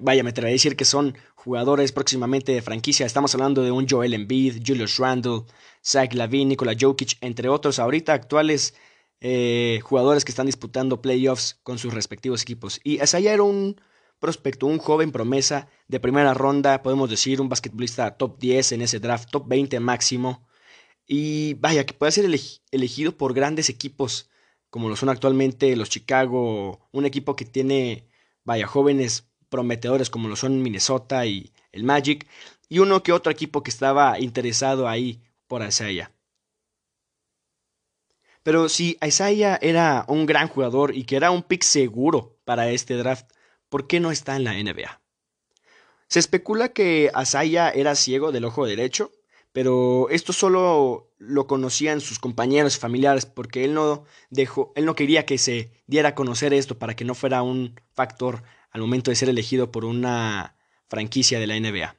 vaya, 0.00 0.22
me 0.22 0.30
atrevería 0.30 0.54
a 0.54 0.58
decir 0.58 0.76
que 0.76 0.84
son 0.84 1.16
jugadores 1.34 1.92
próximamente 1.92 2.52
de 2.52 2.62
franquicia. 2.62 3.06
Estamos 3.06 3.34
hablando 3.34 3.62
de 3.62 3.70
un 3.70 3.88
Joel 3.88 4.14
Embiid, 4.14 4.62
Julius 4.66 4.98
Randle, 4.98 5.42
Zach 5.84 6.12
Lavin, 6.14 6.48
Nikola 6.48 6.74
Jokic, 6.78 7.18
entre 7.20 7.48
otros 7.48 7.78
ahorita 7.78 8.12
actuales 8.12 8.74
eh, 9.20 9.80
jugadores 9.82 10.24
que 10.24 10.32
están 10.32 10.46
disputando 10.46 11.00
playoffs 11.00 11.58
con 11.62 11.78
sus 11.78 11.94
respectivos 11.94 12.42
equipos. 12.42 12.80
Y 12.82 13.00
Asaya 13.00 13.32
era 13.32 13.42
un 13.42 13.80
prospecto, 14.18 14.66
un 14.66 14.78
joven 14.78 15.12
promesa 15.12 15.68
de 15.88 16.00
primera 16.00 16.34
ronda, 16.34 16.82
podemos 16.82 17.10
decir 17.10 17.40
un 17.40 17.48
basquetbolista 17.48 18.16
top 18.16 18.38
10 18.38 18.72
en 18.72 18.82
ese 18.82 19.00
draft, 19.00 19.30
top 19.30 19.46
20 19.48 19.80
máximo. 19.80 20.46
Y 21.06 21.54
vaya, 21.54 21.84
que 21.84 21.94
puede 21.94 22.12
ser 22.12 22.24
elegido 22.70 23.16
por 23.16 23.34
grandes 23.34 23.68
equipos 23.68 24.30
como 24.74 24.88
lo 24.88 24.96
son 24.96 25.08
actualmente 25.08 25.76
los 25.76 25.88
Chicago, 25.88 26.88
un 26.90 27.06
equipo 27.06 27.36
que 27.36 27.44
tiene, 27.44 28.08
vaya, 28.42 28.66
jóvenes 28.66 29.30
prometedores 29.54 30.10
como 30.10 30.28
lo 30.28 30.34
son 30.34 30.62
Minnesota 30.62 31.26
y 31.26 31.52
el 31.70 31.84
Magic, 31.84 32.26
y 32.68 32.80
uno 32.80 33.04
que 33.04 33.12
otro 33.12 33.30
equipo 33.30 33.62
que 33.62 33.70
estaba 33.70 34.18
interesado 34.18 34.88
ahí 34.88 35.20
por 35.46 35.64
Isaiah. 35.64 36.10
Pero 38.42 38.68
si 38.68 38.98
Isaiah 39.00 39.56
era 39.62 40.06
un 40.08 40.26
gran 40.26 40.48
jugador 40.48 40.92
y 40.96 41.04
que 41.04 41.14
era 41.14 41.30
un 41.30 41.44
pick 41.44 41.62
seguro 41.62 42.36
para 42.44 42.68
este 42.68 42.96
draft, 42.96 43.30
¿por 43.68 43.86
qué 43.86 44.00
no 44.00 44.10
está 44.10 44.34
en 44.34 44.42
la 44.42 44.54
NBA? 44.54 45.00
Se 46.08 46.18
especula 46.18 46.70
que 46.70 47.12
Isaiah 47.16 47.70
era 47.70 47.94
ciego 47.94 48.32
del 48.32 48.46
ojo 48.46 48.66
derecho, 48.66 49.12
pero 49.52 50.08
esto 50.10 50.32
solo 50.32 51.12
lo 51.18 51.46
conocían 51.46 52.00
sus 52.00 52.18
compañeros 52.18 52.76
y 52.76 52.80
familiares 52.80 53.24
porque 53.24 53.64
él 53.64 53.72
no 53.72 54.04
dejó, 54.30 54.72
él 54.74 54.84
no 54.84 54.96
quería 54.96 55.26
que 55.26 55.38
se 55.38 55.70
diera 55.86 56.08
a 56.08 56.14
conocer 56.16 56.52
esto 56.52 56.76
para 56.76 56.96
que 56.96 57.04
no 57.04 57.14
fuera 57.14 57.44
un 57.44 57.80
factor 57.94 58.42
al 58.74 58.80
momento 58.82 59.10
de 59.10 59.16
ser 59.16 59.30
elegido 59.30 59.72
por 59.72 59.86
una 59.86 60.56
franquicia 60.88 61.38
de 61.38 61.46
la 61.46 61.58
NBA. 61.58 61.96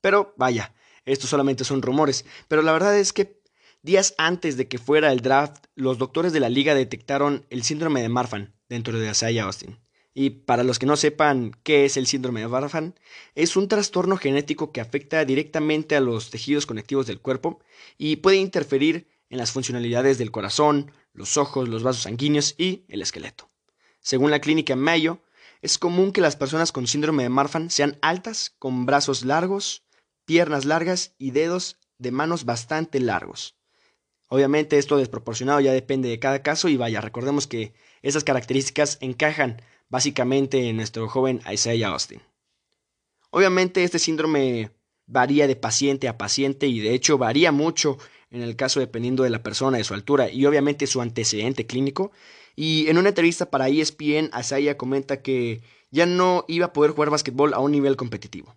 Pero 0.00 0.34
vaya, 0.36 0.74
esto 1.04 1.26
solamente 1.26 1.64
son 1.64 1.82
rumores, 1.82 2.24
pero 2.46 2.62
la 2.62 2.72
verdad 2.72 2.96
es 2.96 3.12
que 3.12 3.40
días 3.82 4.14
antes 4.18 4.56
de 4.56 4.68
que 4.68 4.78
fuera 4.78 5.10
el 5.10 5.20
draft, 5.20 5.64
los 5.74 5.98
doctores 5.98 6.32
de 6.32 6.40
la 6.40 6.50
liga 6.50 6.74
detectaron 6.74 7.46
el 7.50 7.64
síndrome 7.64 8.02
de 8.02 8.10
Marfan 8.10 8.54
dentro 8.68 8.98
de 8.98 9.10
Isaiah 9.10 9.44
Austin. 9.44 9.78
Y 10.12 10.30
para 10.30 10.64
los 10.64 10.78
que 10.78 10.86
no 10.86 10.96
sepan 10.96 11.52
qué 11.62 11.86
es 11.86 11.96
el 11.96 12.06
síndrome 12.06 12.40
de 12.40 12.48
Marfan, 12.48 12.94
es 13.34 13.56
un 13.56 13.66
trastorno 13.66 14.18
genético 14.18 14.70
que 14.70 14.82
afecta 14.82 15.24
directamente 15.24 15.96
a 15.96 16.00
los 16.00 16.28
tejidos 16.28 16.66
conectivos 16.66 17.06
del 17.06 17.20
cuerpo 17.20 17.60
y 17.96 18.16
puede 18.16 18.36
interferir 18.36 19.08
en 19.30 19.38
las 19.38 19.52
funcionalidades 19.52 20.18
del 20.18 20.30
corazón, 20.30 20.92
los 21.14 21.38
ojos, 21.38 21.68
los 21.68 21.82
vasos 21.82 22.02
sanguíneos 22.02 22.54
y 22.58 22.84
el 22.88 23.00
esqueleto. 23.00 23.48
Según 24.00 24.30
la 24.30 24.40
clínica 24.40 24.76
Mayo, 24.76 25.22
es 25.60 25.78
común 25.78 26.12
que 26.12 26.20
las 26.20 26.36
personas 26.36 26.72
con 26.72 26.86
síndrome 26.86 27.24
de 27.24 27.28
Marfan 27.28 27.70
sean 27.70 27.98
altas, 28.00 28.54
con 28.58 28.86
brazos 28.86 29.24
largos, 29.24 29.84
piernas 30.24 30.64
largas 30.64 31.14
y 31.18 31.32
dedos 31.32 31.78
de 31.98 32.12
manos 32.12 32.44
bastante 32.44 33.00
largos. 33.00 33.56
Obviamente 34.28 34.78
esto 34.78 34.98
desproporcionado 34.98 35.60
ya 35.60 35.72
depende 35.72 36.08
de 36.08 36.18
cada 36.18 36.42
caso 36.42 36.68
y 36.68 36.76
vaya, 36.76 37.00
recordemos 37.00 37.46
que 37.46 37.72
esas 38.02 38.24
características 38.24 38.98
encajan 39.00 39.62
básicamente 39.88 40.68
en 40.68 40.76
nuestro 40.76 41.08
joven 41.08 41.40
Isaiah 41.50 41.88
Austin. 41.88 42.20
Obviamente 43.30 43.84
este 43.84 43.98
síndrome 43.98 44.70
varía 45.06 45.46
de 45.46 45.56
paciente 45.56 46.08
a 46.08 46.18
paciente 46.18 46.66
y 46.66 46.80
de 46.80 46.92
hecho 46.92 47.18
varía 47.18 47.52
mucho 47.52 47.98
en 48.30 48.42
el 48.42 48.56
caso 48.56 48.80
dependiendo 48.80 49.22
de 49.22 49.30
la 49.30 49.42
persona, 49.42 49.78
de 49.78 49.84
su 49.84 49.94
altura 49.94 50.30
y 50.30 50.44
obviamente 50.44 50.86
su 50.86 51.00
antecedente 51.00 51.66
clínico 51.66 52.12
y 52.60 52.88
en 52.88 52.98
una 52.98 53.10
entrevista 53.10 53.50
para 53.50 53.68
ESPN, 53.68 54.30
Asaya 54.32 54.76
comenta 54.76 55.22
que 55.22 55.62
ya 55.92 56.06
no 56.06 56.44
iba 56.48 56.66
a 56.66 56.72
poder 56.72 56.90
jugar 56.90 57.08
básquetbol 57.08 57.54
a 57.54 57.60
un 57.60 57.70
nivel 57.70 57.94
competitivo. 57.94 58.56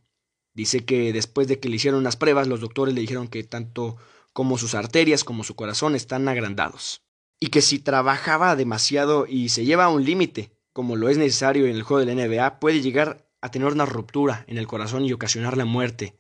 Dice 0.55 0.86
que 0.86 1.13
después 1.13 1.48
de 1.48 1.60
que 1.60 1.70
le 1.70 1.75
hicieron 1.75 2.00
unas 2.00 2.15
pruebas, 2.15 2.48
los 2.48 2.62
doctores 2.62 2.96
le 2.96 3.01
dijeron 3.01 3.27
que 3.27 3.43
tanto 3.43 3.98
como 4.34 4.58
sus 4.58 4.74
arterias 4.74 5.24
como 5.24 5.43
su 5.43 5.55
corazón 5.55 5.93
están 5.93 6.27
agrandados. 6.27 7.03
Y 7.39 7.50
que 7.50 7.62
si 7.62 7.77
trabajaba 7.77 8.55
demasiado 8.55 9.27
y 9.27 9.50
se 9.50 9.65
lleva 9.65 9.84
a 9.84 9.89
un 9.89 10.03
límite, 10.03 10.50
como 10.74 10.96
lo 10.96 11.08
es 11.08 11.20
necesario 11.20 11.67
en 11.67 11.75
el 11.75 11.84
juego 11.84 12.03
de 12.03 12.15
la 12.15 12.25
NBA, 12.25 12.60
puede 12.60 12.81
llegar 12.81 13.29
a 13.39 13.51
tener 13.51 13.72
una 13.72 13.86
ruptura 13.86 14.46
en 14.48 14.58
el 14.58 14.65
corazón 14.65 15.05
y 15.05 15.13
ocasionar 15.13 15.58
la 15.58 15.65
muerte 15.65 16.15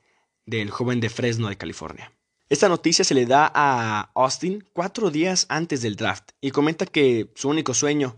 del 0.45 0.69
joven 0.69 0.99
de 0.99 1.09
Fresno 1.09 1.49
de 1.49 1.57
California. 1.57 2.13
Esta 2.51 2.67
noticia 2.67 3.05
se 3.05 3.13
le 3.13 3.25
da 3.25 3.49
a 3.55 4.11
Austin 4.13 4.67
cuatro 4.73 5.09
días 5.09 5.45
antes 5.47 5.81
del 5.81 5.95
draft 5.95 6.31
y 6.41 6.51
comenta 6.51 6.85
que 6.85 7.31
su 7.33 7.47
único 7.47 7.73
sueño 7.73 8.17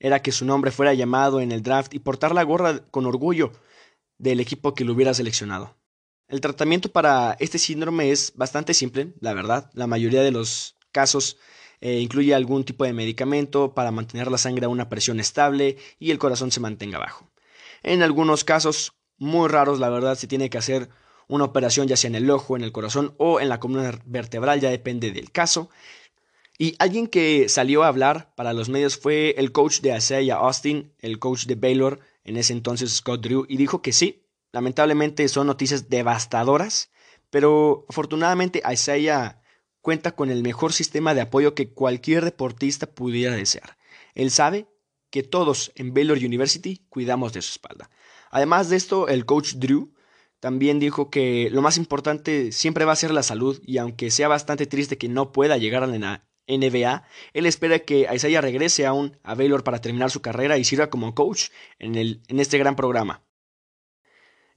era 0.00 0.22
que 0.22 0.32
su 0.32 0.46
nombre 0.46 0.70
fuera 0.70 0.94
llamado 0.94 1.42
en 1.42 1.52
el 1.52 1.62
draft 1.62 1.92
y 1.92 1.98
portar 1.98 2.34
la 2.34 2.44
gorra 2.44 2.78
con 2.90 3.04
orgullo 3.04 3.52
del 4.16 4.40
equipo 4.40 4.74
que 4.74 4.86
lo 4.86 4.94
hubiera 4.94 5.12
seleccionado. 5.12 5.76
El 6.28 6.40
tratamiento 6.40 6.92
para 6.92 7.36
este 7.40 7.58
síndrome 7.58 8.10
es 8.10 8.32
bastante 8.34 8.72
simple, 8.72 9.12
la 9.20 9.34
verdad. 9.34 9.70
La 9.74 9.86
mayoría 9.86 10.22
de 10.22 10.30
los 10.30 10.76
casos 10.90 11.36
eh, 11.82 12.00
incluye 12.00 12.34
algún 12.34 12.64
tipo 12.64 12.84
de 12.84 12.94
medicamento 12.94 13.74
para 13.74 13.90
mantener 13.90 14.30
la 14.30 14.38
sangre 14.38 14.64
a 14.64 14.70
una 14.70 14.88
presión 14.88 15.20
estable 15.20 15.76
y 15.98 16.10
el 16.10 16.18
corazón 16.18 16.50
se 16.50 16.60
mantenga 16.60 16.98
bajo. 16.98 17.30
En 17.82 18.02
algunos 18.02 18.44
casos 18.44 18.94
muy 19.18 19.46
raros, 19.50 19.78
la 19.78 19.90
verdad, 19.90 20.14
se 20.14 20.26
tiene 20.26 20.48
que 20.48 20.56
hacer 20.56 20.88
una 21.28 21.44
operación 21.44 21.88
ya 21.88 21.96
sea 21.96 22.08
en 22.08 22.14
el 22.14 22.30
ojo, 22.30 22.56
en 22.56 22.64
el 22.64 22.72
corazón 22.72 23.14
o 23.18 23.40
en 23.40 23.48
la 23.48 23.60
columna 23.60 24.00
vertebral, 24.04 24.60
ya 24.60 24.70
depende 24.70 25.10
del 25.12 25.30
caso. 25.30 25.70
Y 26.56 26.76
alguien 26.78 27.08
que 27.08 27.48
salió 27.48 27.82
a 27.82 27.88
hablar 27.88 28.32
para 28.36 28.52
los 28.52 28.68
medios 28.68 28.96
fue 28.96 29.34
el 29.38 29.50
coach 29.50 29.80
de 29.80 29.96
Isaiah 29.96 30.36
Austin, 30.36 30.92
el 31.00 31.18
coach 31.18 31.46
de 31.46 31.56
Baylor, 31.56 32.00
en 32.24 32.36
ese 32.36 32.52
entonces 32.52 32.92
Scott 32.92 33.22
Drew, 33.22 33.44
y 33.48 33.56
dijo 33.56 33.82
que 33.82 33.92
sí, 33.92 34.24
lamentablemente 34.52 35.26
son 35.28 35.48
noticias 35.48 35.88
devastadoras, 35.90 36.90
pero 37.30 37.84
afortunadamente 37.88 38.62
Isaiah 38.70 39.42
cuenta 39.80 40.12
con 40.12 40.30
el 40.30 40.42
mejor 40.42 40.72
sistema 40.72 41.12
de 41.12 41.22
apoyo 41.22 41.54
que 41.54 41.70
cualquier 41.70 42.24
deportista 42.24 42.86
pudiera 42.86 43.34
desear. 43.34 43.76
Él 44.14 44.30
sabe 44.30 44.66
que 45.10 45.22
todos 45.22 45.72
en 45.74 45.92
Baylor 45.92 46.18
University 46.18 46.84
cuidamos 46.88 47.32
de 47.32 47.42
su 47.42 47.50
espalda. 47.52 47.90
Además 48.30 48.68
de 48.68 48.76
esto, 48.76 49.08
el 49.08 49.26
coach 49.26 49.54
Drew 49.54 49.93
también 50.44 50.78
dijo 50.78 51.08
que 51.08 51.48
lo 51.50 51.62
más 51.62 51.78
importante 51.78 52.52
siempre 52.52 52.84
va 52.84 52.92
a 52.92 52.96
ser 52.96 53.12
la 53.12 53.22
salud 53.22 53.62
y 53.64 53.78
aunque 53.78 54.10
sea 54.10 54.28
bastante 54.28 54.66
triste 54.66 54.98
que 54.98 55.08
no 55.08 55.32
pueda 55.32 55.56
llegar 55.56 55.82
a 55.82 55.86
la 55.86 56.26
NBA, 56.46 57.02
él 57.32 57.46
espera 57.46 57.78
que 57.78 58.06
Isaiah 58.14 58.42
regrese 58.42 58.84
aún 58.84 59.16
a 59.22 59.34
Baylor 59.34 59.64
para 59.64 59.80
terminar 59.80 60.10
su 60.10 60.20
carrera 60.20 60.58
y 60.58 60.64
sirva 60.64 60.90
como 60.90 61.14
coach 61.14 61.44
en, 61.78 61.94
el, 61.94 62.20
en 62.28 62.40
este 62.40 62.58
gran 62.58 62.76
programa. 62.76 63.24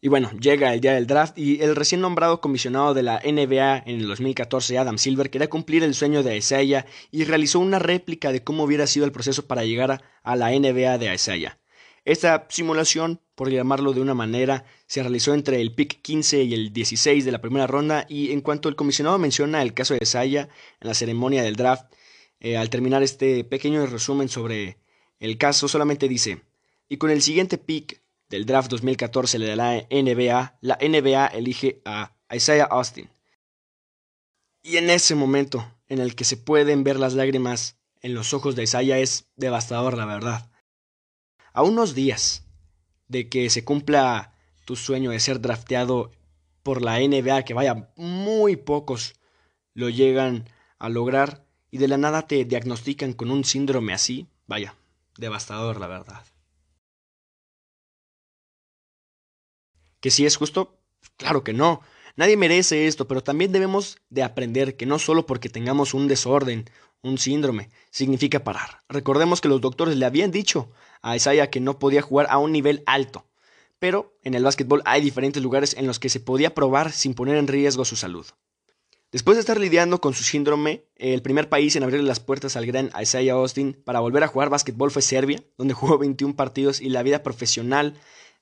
Y 0.02 0.10
bueno, 0.10 0.30
llega 0.32 0.74
el 0.74 0.82
día 0.82 0.92
del 0.92 1.08
draft 1.08 1.38
y 1.38 1.62
el 1.62 1.74
recién 1.74 2.02
nombrado 2.02 2.42
comisionado 2.42 2.94
de 2.94 3.04
la 3.04 3.22
NBA 3.24 3.84
en 3.86 4.02
el 4.02 4.08
2014, 4.08 4.78
Adam 4.78 4.98
Silver, 4.98 5.30
quería 5.30 5.50
cumplir 5.50 5.86
el 5.86 5.96
sueño 5.96 6.22
de 6.22 6.36
Isaiah 6.36 6.86
y 7.12 7.24
realizó 7.24 7.62
una 7.62 7.80
réplica 7.80 8.34
de 8.34 8.44
cómo 8.44 8.66
hubiera 8.66 8.88
sido 8.88 9.06
el 9.06 9.14
proceso 9.14 9.48
para 9.48 9.64
llegar 9.64 10.04
a 10.22 10.36
la 10.36 10.50
NBA 10.50 10.98
de 10.98 11.14
Isaiah. 11.14 11.58
Esta 12.08 12.48
simulación, 12.50 13.20
por 13.36 13.52
llamarlo 13.52 13.92
de 13.92 14.00
una 14.00 14.14
manera, 14.14 14.64
se 14.86 15.02
realizó 15.02 15.34
entre 15.34 15.60
el 15.60 15.76
pick 15.76 16.02
15 16.02 16.44
y 16.44 16.54
el 16.54 16.72
16 16.72 17.26
de 17.26 17.32
la 17.34 17.42
primera 17.42 17.68
ronda 17.68 18.06
y 18.08 18.32
en 18.32 18.40
cuanto 18.40 18.70
el 18.70 18.78
comisionado 18.78 19.18
menciona 19.18 19.62
el 19.62 19.74
caso 19.74 19.94
de 19.94 20.06
Saya 20.06 20.48
en 20.80 20.88
la 20.88 20.94
ceremonia 20.94 21.44
del 21.44 21.58
draft, 21.58 21.92
eh, 22.40 22.56
al 22.56 22.70
terminar 22.70 23.04
este 23.04 23.44
pequeño 23.44 23.86
resumen 23.88 24.30
sobre 24.30 24.78
el 25.20 25.38
caso 25.38 25.68
solamente 25.68 26.08
dice, 26.08 26.44
y 26.88 26.96
con 26.96 27.10
el 27.12 27.22
siguiente 27.22 27.58
pick 27.58 28.02
del 28.30 28.46
draft 28.46 28.72
2014 28.72 29.38
de 29.38 29.56
la 29.58 29.86
NBA, 29.92 30.60
la 30.62 30.78
NBA 30.80 31.28
elige 31.28 31.82
a 31.84 32.16
Isaiah 32.34 32.70
Austin. 32.72 33.10
Y 34.64 34.78
en 34.78 34.90
ese 34.90 35.14
momento 35.14 35.70
en 35.90 36.00
el 36.00 36.16
que 36.16 36.24
se 36.24 36.38
pueden 36.38 36.86
ver 36.86 37.00
las 37.00 37.16
lágrimas 37.16 37.76
en 38.02 38.14
los 38.14 38.34
ojos 38.34 38.56
de 38.56 38.64
Isaiah 38.64 38.98
es 38.98 39.26
devastador, 39.36 39.98
la 39.98 40.06
verdad 40.06 40.50
a 41.58 41.64
unos 41.64 41.96
días 41.96 42.46
de 43.08 43.30
que 43.30 43.50
se 43.50 43.66
cumpla 43.66 44.32
tu 44.64 44.76
sueño 44.76 45.10
de 45.10 45.20
ser 45.20 45.42
drafteado 45.42 46.12
por 46.62 46.84
la 46.84 47.00
NBA, 47.00 47.46
que 47.46 47.56
vaya, 47.56 47.92
muy 47.96 48.58
pocos 48.58 49.16
lo 49.74 49.90
llegan 49.90 50.48
a 50.78 50.88
lograr 50.88 51.48
y 51.72 51.80
de 51.80 51.88
la 51.88 51.98
nada 51.98 52.28
te 52.28 52.46
diagnostican 52.46 53.14
con 53.14 53.32
un 53.32 53.44
síndrome 53.44 53.92
así, 53.92 54.28
vaya, 54.46 54.76
devastador 55.18 55.80
la 55.80 55.88
verdad. 55.88 56.24
¿Que 60.00 60.12
si 60.12 60.28
es 60.28 60.38
justo? 60.38 60.78
Claro 61.18 61.44
que 61.44 61.54
no. 61.54 61.82
Nadie 62.16 62.38
merece 62.38 62.86
esto, 62.86 63.08
pero 63.08 63.24
también 63.24 63.52
debemos 63.52 63.98
de 64.12 64.22
aprender 64.22 64.78
que 64.78 64.86
no 64.86 65.00
solo 65.00 65.26
porque 65.26 65.50
tengamos 65.50 65.96
un 65.96 66.08
desorden, 66.08 66.70
un 67.04 67.18
síndrome, 67.18 67.70
significa 67.90 68.44
parar. 68.44 68.82
Recordemos 68.90 69.42
que 69.42 69.50
los 69.50 69.62
doctores 69.62 69.96
le 69.96 70.06
habían 70.06 70.32
dicho 70.32 70.72
a 71.02 71.16
Isaiah 71.16 71.50
que 71.50 71.60
no 71.60 71.80
podía 71.80 72.02
jugar 72.02 72.28
a 72.30 72.38
un 72.38 72.52
nivel 72.52 72.84
alto. 72.86 73.26
Pero 73.80 74.18
en 74.24 74.34
el 74.34 74.44
básquetbol 74.44 74.82
hay 74.86 75.02
diferentes 75.02 75.42
lugares 75.42 75.76
en 75.78 75.88
los 75.88 76.00
que 76.00 76.10
se 76.10 76.20
podía 76.20 76.56
probar 76.56 76.92
sin 76.92 77.14
poner 77.14 77.38
en 77.38 77.48
riesgo 77.48 77.86
su 77.86 77.96
salud. 77.96 78.26
Después 79.12 79.38
de 79.38 79.42
estar 79.42 79.60
lidiando 79.60 80.02
con 80.02 80.14
su 80.14 80.24
síndrome, 80.24 80.84
el 80.96 81.22
primer 81.22 81.48
país 81.48 81.76
en 81.76 81.84
abrir 81.84 82.04
las 82.04 82.20
puertas 82.20 82.58
al 82.58 82.66
gran 82.66 82.92
Isaiah 83.00 83.34
Austin 83.34 83.74
para 83.86 84.02
volver 84.02 84.24
a 84.24 84.28
jugar 84.28 84.50
básquetbol 84.50 84.92
fue 84.92 85.02
Serbia, 85.02 85.44
donde 85.58 85.74
jugó 85.76 85.98
21 85.98 86.36
partidos 86.36 86.82
y 86.82 86.90
la 86.90 87.04
vida 87.04 87.24
profesional 87.24 87.94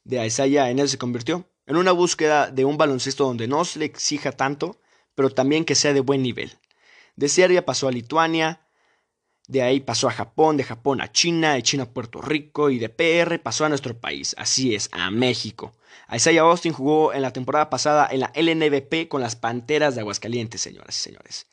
de 0.04 0.26
Isaiah 0.26 0.70
en 0.70 0.80
él 0.80 0.90
se 0.90 0.98
convirtió 0.98 1.48
en 1.68 1.78
una 1.78 1.92
búsqueda 1.92 2.52
de 2.52 2.66
un 2.66 2.78
baloncesto 2.78 3.26
donde 3.26 3.48
no 3.48 3.66
se 3.66 3.80
le 3.80 3.86
exija 3.86 4.32
tanto, 4.32 4.80
pero 5.16 5.30
también 5.30 5.66
que 5.66 5.76
sea 5.76 5.94
de 5.94 6.00
buen 6.00 6.22
nivel. 6.22 6.52
De 7.16 7.30
Serbia 7.30 7.66
pasó 7.66 7.88
a 7.88 7.92
Lituania, 7.92 8.68
de 9.48 9.62
ahí 9.62 9.80
pasó 9.80 10.08
a 10.08 10.12
Japón, 10.12 10.58
de 10.58 10.64
Japón 10.64 11.02
a 11.02 11.12
China, 11.12 11.54
de 11.54 11.64
China 11.64 11.84
a 11.84 11.94
Puerto 11.94 12.22
Rico 12.22 12.70
y 12.70 12.80
de 12.80 12.90
PR 12.90 13.40
pasó 13.40 13.66
a 13.66 13.70
nuestro 13.70 14.00
país, 14.00 14.36
así 14.38 14.76
es, 14.76 14.90
a 14.92 15.12
México. 15.12 15.74
Isaiah 16.12 16.42
Austin 16.42 16.74
jugó 16.74 17.14
en 17.14 17.22
la 17.22 17.32
temporada 17.32 17.70
pasada 17.70 18.08
en 18.12 18.22
la 18.22 18.32
LNBP 18.36 19.08
con 19.08 19.22
las 19.22 19.36
Panteras 19.36 19.96
de 19.96 20.02
Aguascalientes, 20.02 20.62
señoras 20.62 20.98
y 20.98 21.02
señores. 21.02 21.48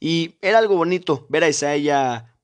Y 0.00 0.36
era 0.42 0.58
algo 0.58 0.76
bonito 0.76 1.26
ver 1.28 1.44
a 1.44 1.48
Isaiah 1.48 2.34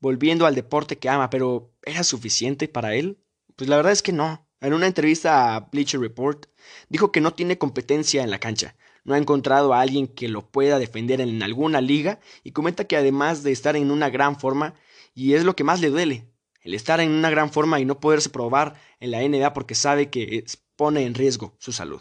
volviendo 0.00 0.46
al 0.46 0.54
deporte 0.54 0.98
que 0.98 1.08
ama, 1.08 1.30
pero 1.30 1.74
¿era 1.82 2.04
suficiente 2.04 2.68
para 2.68 2.94
él? 2.94 3.18
Pues 3.56 3.68
la 3.68 3.76
verdad 3.76 3.92
es 3.92 4.02
que 4.02 4.12
no. 4.12 4.46
En 4.60 4.74
una 4.74 4.86
entrevista 4.86 5.56
a 5.56 5.60
Bleacher 5.60 6.00
Report, 6.00 6.46
dijo 6.88 7.12
que 7.12 7.20
no 7.20 7.32
tiene 7.32 7.58
competencia 7.58 8.22
en 8.22 8.30
la 8.30 8.38
cancha, 8.38 8.76
no 9.04 9.14
ha 9.14 9.18
encontrado 9.18 9.72
a 9.72 9.80
alguien 9.80 10.06
que 10.06 10.28
lo 10.28 10.50
pueda 10.50 10.78
defender 10.78 11.20
en 11.20 11.42
alguna 11.42 11.80
liga 11.80 12.20
y 12.44 12.52
comenta 12.52 12.84
que 12.84 12.96
además 12.96 13.42
de 13.42 13.52
estar 13.52 13.76
en 13.76 13.90
una 13.90 14.10
gran 14.10 14.38
forma, 14.38 14.74
y 15.14 15.34
es 15.34 15.44
lo 15.44 15.56
que 15.56 15.64
más 15.64 15.80
le 15.80 15.90
duele, 15.90 16.30
el 16.62 16.74
estar 16.74 17.00
en 17.00 17.10
una 17.10 17.30
gran 17.30 17.50
forma 17.52 17.80
y 17.80 17.84
no 17.84 18.00
poderse 18.00 18.28
probar 18.28 18.74
en 19.00 19.10
la 19.10 19.26
NBA 19.26 19.52
porque 19.52 19.74
sabe 19.74 20.10
que 20.10 20.44
pone 20.76 21.04
en 21.04 21.14
riesgo 21.14 21.54
su 21.58 21.72
salud. 21.72 22.00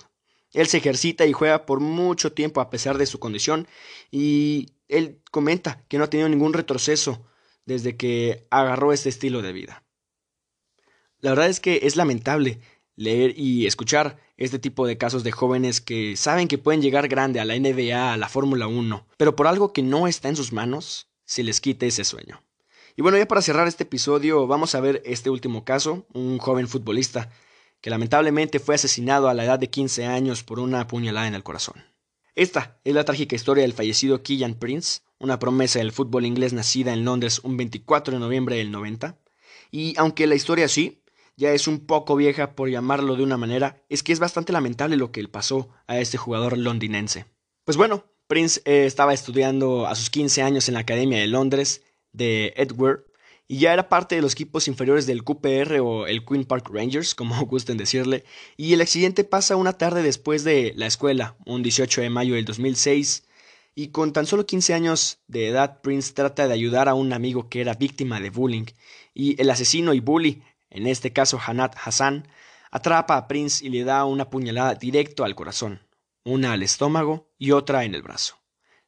Él 0.53 0.67
se 0.67 0.77
ejercita 0.77 1.25
y 1.25 1.33
juega 1.33 1.65
por 1.65 1.79
mucho 1.79 2.33
tiempo 2.33 2.59
a 2.59 2.69
pesar 2.69 2.97
de 2.97 3.05
su 3.05 3.19
condición 3.19 3.67
y 4.11 4.73
él 4.87 5.21
comenta 5.31 5.83
que 5.87 5.97
no 5.97 6.05
ha 6.05 6.09
tenido 6.09 6.27
ningún 6.27 6.53
retroceso 6.53 7.25
desde 7.65 7.95
que 7.97 8.47
agarró 8.49 8.91
este 8.91 9.09
estilo 9.09 9.41
de 9.41 9.53
vida. 9.53 9.83
La 11.19 11.31
verdad 11.31 11.49
es 11.49 11.59
que 11.59 11.81
es 11.83 11.95
lamentable 11.95 12.61
leer 12.99 13.33
y 13.37 13.65
escuchar 13.65 14.19
este 14.35 14.59
tipo 14.59 14.85
de 14.85 14.97
casos 14.97 15.23
de 15.23 15.31
jóvenes 15.31 15.79
que 15.79 16.17
saben 16.17 16.49
que 16.49 16.57
pueden 16.57 16.81
llegar 16.81 17.07
grande 17.07 17.39
a 17.39 17.45
la 17.45 17.57
NBA, 17.57 18.11
a 18.11 18.17
la 18.17 18.27
Fórmula 18.27 18.67
1, 18.67 19.07
pero 19.15 19.37
por 19.37 19.47
algo 19.47 19.71
que 19.71 19.81
no 19.81 20.05
está 20.05 20.27
en 20.27 20.35
sus 20.35 20.51
manos, 20.51 21.07
se 21.23 21.43
les 21.43 21.61
quita 21.61 21.85
ese 21.85 22.03
sueño. 22.03 22.43
Y 22.97 23.01
bueno, 23.01 23.17
ya 23.17 23.25
para 23.25 23.41
cerrar 23.41 23.69
este 23.69 23.83
episodio, 23.83 24.47
vamos 24.47 24.75
a 24.75 24.81
ver 24.81 25.01
este 25.05 25.29
último 25.29 25.63
caso, 25.63 26.05
un 26.13 26.39
joven 26.39 26.67
futbolista 26.67 27.29
que 27.79 27.89
lamentablemente 27.89 28.59
fue 28.59 28.75
asesinado 28.75 29.29
a 29.29 29.33
la 29.33 29.45
edad 29.45 29.59
de 29.59 29.69
15 29.69 30.05
años 30.05 30.43
por 30.43 30.59
una 30.59 30.85
puñalada 30.87 31.27
en 31.27 31.35
el 31.35 31.43
corazón. 31.43 31.81
Esta 32.35 32.81
es 32.83 32.93
la 32.93 33.05
trágica 33.05 33.33
historia 33.33 33.61
del 33.61 33.73
fallecido 33.73 34.23
Killian 34.23 34.55
Prince, 34.55 35.01
una 35.19 35.39
promesa 35.39 35.79
del 35.79 35.93
fútbol 35.93 36.25
inglés 36.25 36.51
nacida 36.51 36.91
en 36.91 37.05
Londres 37.05 37.39
un 37.43 37.55
24 37.55 38.15
de 38.15 38.19
noviembre 38.19 38.57
del 38.57 38.71
90. 38.71 39.17
Y 39.71 39.93
aunque 39.97 40.27
la 40.27 40.35
historia 40.35 40.67
sí 40.67 40.98
ya 41.39 41.53
es 41.53 41.69
un 41.69 41.79
poco 41.79 42.17
vieja 42.17 42.53
por 42.53 42.69
llamarlo 42.69 43.15
de 43.15 43.23
una 43.23 43.37
manera, 43.37 43.81
es 43.87 44.03
que 44.03 44.11
es 44.11 44.19
bastante 44.19 44.51
lamentable 44.51 44.97
lo 44.97 45.13
que 45.13 45.21
le 45.21 45.29
pasó 45.29 45.69
a 45.87 45.97
este 45.97 46.17
jugador 46.17 46.57
londinense. 46.57 47.27
Pues 47.63 47.77
bueno, 47.77 48.03
Prince 48.27 48.61
eh, 48.65 48.85
estaba 48.85 49.13
estudiando 49.13 49.87
a 49.87 49.95
sus 49.95 50.09
15 50.09 50.41
años 50.41 50.67
en 50.67 50.73
la 50.73 50.81
Academia 50.81 51.17
de 51.17 51.27
Londres 51.27 51.81
de 52.11 52.53
Edward 52.57 53.05
y 53.47 53.59
ya 53.59 53.71
era 53.71 53.87
parte 53.87 54.15
de 54.15 54.21
los 54.21 54.33
equipos 54.33 54.67
inferiores 54.67 55.07
del 55.07 55.23
QPR 55.23 55.79
o 55.79 56.07
el 56.07 56.25
Queen 56.25 56.43
Park 56.43 56.69
Rangers, 56.73 57.15
como 57.15 57.39
gusten 57.45 57.77
decirle, 57.77 58.25
y 58.57 58.73
el 58.73 58.81
accidente 58.81 59.23
pasa 59.23 59.55
una 59.55 59.77
tarde 59.77 60.03
después 60.03 60.43
de 60.43 60.73
la 60.75 60.87
escuela, 60.87 61.37
un 61.45 61.63
18 61.63 62.01
de 62.01 62.09
mayo 62.09 62.35
del 62.35 62.43
2006, 62.43 63.23
y 63.75 63.87
con 63.87 64.11
tan 64.11 64.25
solo 64.25 64.45
15 64.45 64.73
años 64.73 65.19
de 65.27 65.47
edad 65.47 65.79
Prince 65.81 66.11
trata 66.13 66.49
de 66.49 66.53
ayudar 66.53 66.89
a 66.89 66.95
un 66.95 67.13
amigo 67.13 67.47
que 67.47 67.61
era 67.61 67.75
víctima 67.75 68.19
de 68.19 68.29
bullying, 68.29 68.65
y 69.13 69.41
el 69.41 69.49
asesino 69.49 69.93
y 69.93 70.01
bully 70.01 70.43
en 70.69 70.87
este 70.87 71.13
caso 71.13 71.39
Hanat 71.45 71.75
Hassan, 71.83 72.27
atrapa 72.71 73.17
a 73.17 73.27
Prince 73.27 73.65
y 73.65 73.69
le 73.69 73.83
da 73.83 74.05
una 74.05 74.29
puñalada 74.29 74.75
directo 74.75 75.23
al 75.23 75.35
corazón, 75.35 75.81
una 76.23 76.53
al 76.53 76.63
estómago 76.63 77.29
y 77.37 77.51
otra 77.51 77.83
en 77.83 77.95
el 77.95 78.03
brazo. 78.03 78.35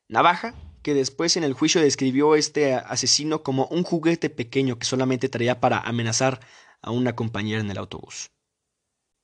Navaja, 0.08 0.54
que 0.84 0.94
después 0.94 1.38
en 1.38 1.44
el 1.44 1.54
juicio 1.54 1.82
describió 1.82 2.36
este 2.36 2.74
asesino 2.74 3.44
como 3.44 3.68
un 3.68 3.84
juguete 3.84 4.30
pequeño 4.30 4.78
que 4.78 4.86
solamente 4.86 5.30
traía 5.30 5.60
para 5.60 5.80
amenazar 5.80 6.40
a 6.82 6.92
una 6.92 7.16
compañera 7.16 7.62
en 7.62 7.70
el 7.70 7.78
autobús. 7.78 8.32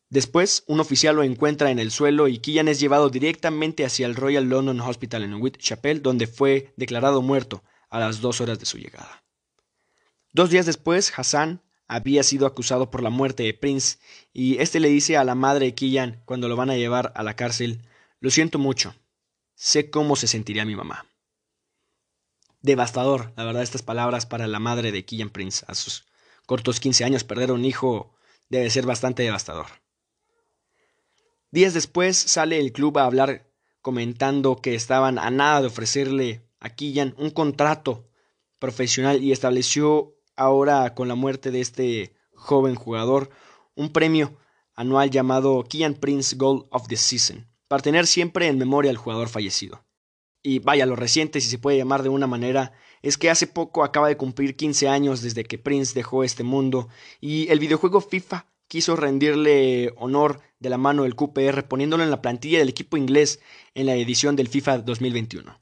Después, 0.10 0.64
un 0.68 0.80
oficial 0.80 1.18
lo 1.18 1.24
encuentra 1.24 1.70
en 1.70 1.80
el 1.80 1.92
suelo 1.92 2.30
y 2.30 2.38
Killian 2.38 2.70
es 2.70 2.80
llevado 2.80 3.10
directamente 3.10 3.86
hacia 3.86 4.06
el 4.06 4.16
Royal 4.16 4.46
London 4.46 4.80
Hospital 4.80 5.24
en 5.24 5.34
Whitechapel, 5.34 6.02
donde 6.02 6.28
fue 6.28 6.74
declarado 6.78 7.22
muerto 7.22 7.64
a 7.90 8.00
las 8.00 8.22
dos 8.22 8.40
horas 8.40 8.60
de 8.60 8.66
su 8.66 8.78
llegada. 8.78 9.24
Dos 10.32 10.50
días 10.50 10.66
después, 10.66 11.12
Hassan 11.18 11.62
había 11.88 12.24
sido 12.24 12.46
acusado 12.46 12.92
por 12.92 13.02
la 13.02 13.10
muerte 13.10 13.44
de 13.44 13.54
Prince 13.54 13.98
y 14.34 14.60
este 14.60 14.80
le 14.80 14.90
dice 14.90 15.18
a 15.18 15.24
la 15.24 15.36
madre 15.36 15.66
de 15.68 15.76
Killian 15.76 16.22
cuando 16.26 16.48
lo 16.48 16.56
van 16.56 16.70
a 16.70 16.76
llevar 16.76 17.14
a 17.16 17.24
la 17.24 17.36
cárcel, 17.36 17.86
lo 18.20 18.30
siento 18.30 18.60
mucho, 18.60 18.96
sé 19.56 19.90
cómo 19.90 20.16
se 20.16 20.28
sentiría 20.28 20.66
mi 20.66 20.76
mamá. 20.76 21.06
Devastador, 22.62 23.34
la 23.38 23.46
verdad, 23.46 23.64
estas 23.64 23.84
palabras 23.84 24.26
para 24.26 24.48
la 24.48 24.60
madre 24.60 24.92
de 24.92 25.06
Killian 25.06 25.30
Prince. 25.30 25.64
A 25.68 25.76
sus 25.76 26.06
cortos 26.46 26.80
15 26.80 27.06
años 27.06 27.24
perder 27.24 27.52
un 27.52 27.64
hijo 27.64 28.16
debe 28.50 28.70
ser 28.70 28.86
bastante 28.86 29.24
devastador. 29.24 29.68
Días 31.52 31.74
después 31.74 32.18
sale 32.18 32.60
el 32.60 32.74
club 32.74 32.98
a 32.98 33.06
hablar 33.06 33.50
comentando 33.82 34.58
que 34.58 34.76
estaban 34.76 35.18
a 35.18 35.30
nada 35.30 35.62
de 35.62 35.68
ofrecerle 35.68 36.46
a 36.60 36.70
Killian 36.70 37.16
un 37.18 37.30
contrato 37.30 38.10
profesional 38.60 39.24
y 39.24 39.32
estableció 39.32 40.17
ahora 40.38 40.94
con 40.96 41.08
la 41.08 41.16
muerte 41.16 41.52
de 41.52 41.60
este 41.60 42.16
joven 42.34 42.76
jugador 42.76 43.30
un 43.76 43.92
premio 43.92 44.38
anual 44.76 45.10
llamado 45.10 45.64
Killian 45.64 45.96
Prince 45.96 46.36
Gold 46.36 46.68
of 46.70 46.88
the 46.88 46.96
Season, 46.96 47.48
para 47.68 47.82
tener 47.82 48.08
siempre 48.08 48.48
en 48.48 48.58
memoria 48.58 48.92
al 48.92 48.98
jugador 48.98 49.28
fallecido. 49.28 49.84
Y 50.42 50.60
vaya, 50.60 50.86
lo 50.86 50.96
reciente, 50.96 51.42
si 51.42 51.50
se 51.50 51.58
puede 51.58 51.78
llamar 51.78 52.04
de 52.04 52.10
una 52.10 52.28
manera, 52.28 52.72
es 53.02 53.18
que 53.18 53.30
hace 53.30 53.48
poco 53.48 53.84
acaba 53.84 54.08
de 54.08 54.18
cumplir 54.18 54.56
15 54.56 54.88
años 54.88 55.22
desde 55.22 55.44
que 55.44 55.58
Prince 55.58 55.94
dejó 55.94 56.24
este 56.24 56.44
mundo 56.44 56.88
y 57.20 57.50
el 57.50 57.60
videojuego 57.60 58.02
FIFA 58.02 58.46
quiso 58.68 58.96
rendirle 58.96 59.94
honor 59.98 60.42
de 60.60 60.70
la 60.70 60.78
mano 60.78 61.04
del 61.04 61.16
QPR 61.16 61.68
poniéndolo 61.68 62.04
en 62.04 62.12
la 62.12 62.22
plantilla 62.22 62.60
del 62.60 62.70
equipo 62.70 62.98
inglés 62.98 63.40
en 63.74 63.86
la 63.88 63.96
edición 63.96 64.36
del 64.36 64.48
FIFA 64.48 64.80
2021. 64.80 65.60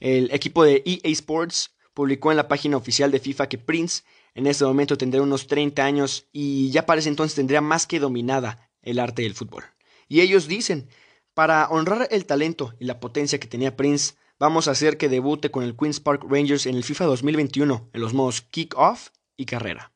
El 0.00 0.30
equipo 0.32 0.62
de 0.64 0.82
EA 0.84 1.10
Sports 1.10 1.74
publicó 1.98 2.30
en 2.30 2.36
la 2.36 2.46
página 2.46 2.76
oficial 2.76 3.10
de 3.10 3.18
FIFA 3.18 3.48
que 3.48 3.58
Prince 3.58 4.04
en 4.36 4.46
este 4.46 4.64
momento 4.64 4.96
tendría 4.96 5.20
unos 5.20 5.48
30 5.48 5.84
años 5.84 6.28
y 6.30 6.70
ya 6.70 6.86
parece 6.86 7.08
entonces 7.08 7.34
tendría 7.34 7.60
más 7.60 7.88
que 7.88 7.98
dominada 7.98 8.70
el 8.82 9.00
arte 9.00 9.22
del 9.22 9.34
fútbol. 9.34 9.64
Y 10.06 10.20
ellos 10.20 10.46
dicen, 10.46 10.88
para 11.34 11.66
honrar 11.66 12.06
el 12.12 12.24
talento 12.24 12.72
y 12.78 12.84
la 12.84 13.00
potencia 13.00 13.40
que 13.40 13.48
tenía 13.48 13.76
Prince, 13.76 14.14
vamos 14.38 14.68
a 14.68 14.70
hacer 14.70 14.96
que 14.96 15.08
debute 15.08 15.50
con 15.50 15.64
el 15.64 15.76
Queen's 15.76 15.98
Park 15.98 16.24
Rangers 16.30 16.66
en 16.66 16.76
el 16.76 16.84
FIFA 16.84 17.06
2021 17.06 17.90
en 17.92 18.00
los 18.00 18.14
modos 18.14 18.42
Kick-Off 18.42 19.08
y 19.36 19.46
Carrera. 19.46 19.90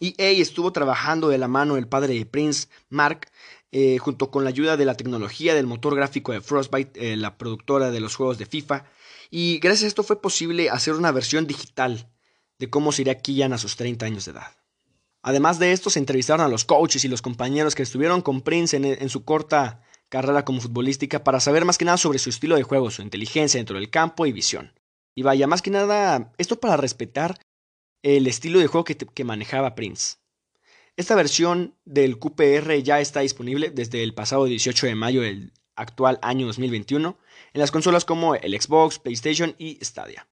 EA 0.00 0.30
estuvo 0.40 0.72
trabajando 0.72 1.28
de 1.28 1.36
la 1.36 1.48
mano 1.48 1.74
del 1.74 1.86
padre 1.86 2.14
de 2.14 2.24
Prince, 2.24 2.68
Mark, 2.88 3.30
eh, 3.72 3.98
junto 3.98 4.30
con 4.30 4.42
la 4.42 4.48
ayuda 4.48 4.78
de 4.78 4.86
la 4.86 4.94
tecnología 4.94 5.54
del 5.54 5.66
motor 5.66 5.94
gráfico 5.94 6.32
de 6.32 6.40
Frostbite, 6.40 7.12
eh, 7.12 7.16
la 7.18 7.36
productora 7.36 7.90
de 7.90 8.00
los 8.00 8.16
juegos 8.16 8.38
de 8.38 8.46
FIFA, 8.46 8.86
y 9.30 9.58
gracias 9.58 9.84
a 9.84 9.88
esto 9.88 10.02
fue 10.02 10.20
posible 10.20 10.70
hacer 10.70 10.94
una 10.94 11.12
versión 11.12 11.46
digital 11.46 12.10
de 12.58 12.70
cómo 12.70 12.92
sería 12.92 13.18
Killian 13.18 13.52
a 13.52 13.58
sus 13.58 13.76
30 13.76 14.06
años 14.06 14.24
de 14.24 14.32
edad. 14.32 14.56
Además 15.22 15.58
de 15.58 15.72
esto, 15.72 15.90
se 15.90 15.98
entrevistaron 15.98 16.44
a 16.44 16.48
los 16.48 16.64
coaches 16.64 17.04
y 17.04 17.08
los 17.08 17.22
compañeros 17.22 17.74
que 17.74 17.82
estuvieron 17.82 18.22
con 18.22 18.40
Prince 18.40 18.76
en, 18.76 19.08
su 19.08 19.24
corta 19.24 19.82
carrera 20.08 20.44
como 20.44 20.60
futbolística 20.60 21.22
para 21.22 21.40
saber 21.40 21.64
más 21.64 21.76
que 21.76 21.84
nada 21.84 21.98
sobre 21.98 22.18
su 22.18 22.30
estilo 22.30 22.56
de 22.56 22.62
juego, 22.62 22.90
su 22.90 23.02
inteligencia 23.02 23.58
dentro 23.58 23.78
del 23.78 23.90
campo 23.90 24.26
y 24.26 24.32
visión. 24.32 24.72
Y 25.14 25.22
vaya, 25.22 25.46
más 25.46 25.62
que 25.62 25.70
nada, 25.70 26.32
esto 26.38 26.60
para 26.60 26.76
respetar 26.76 27.38
el 28.02 28.26
estilo 28.26 28.60
de 28.60 28.68
juego 28.68 28.84
que, 28.84 29.24
manejaba 29.24 29.74
Prince. 29.74 30.16
Esta 30.96 31.14
versión 31.14 31.76
del 31.84 32.18
QPR 32.18 32.82
ya 32.82 33.00
está 33.00 33.20
disponible 33.20 33.70
desde 33.70 34.02
el 34.02 34.14
pasado 34.14 34.44
18 34.44 34.86
de 34.86 34.94
mayo 34.94 35.20
del 35.20 35.52
actual 35.78 36.18
año 36.22 36.46
2021 36.46 37.16
en 37.54 37.60
las 37.60 37.70
consolas 37.70 38.04
como 38.04 38.34
el 38.34 38.60
Xbox, 38.60 38.98
PlayStation 38.98 39.54
y 39.58 39.78
Stadia. 39.82 40.26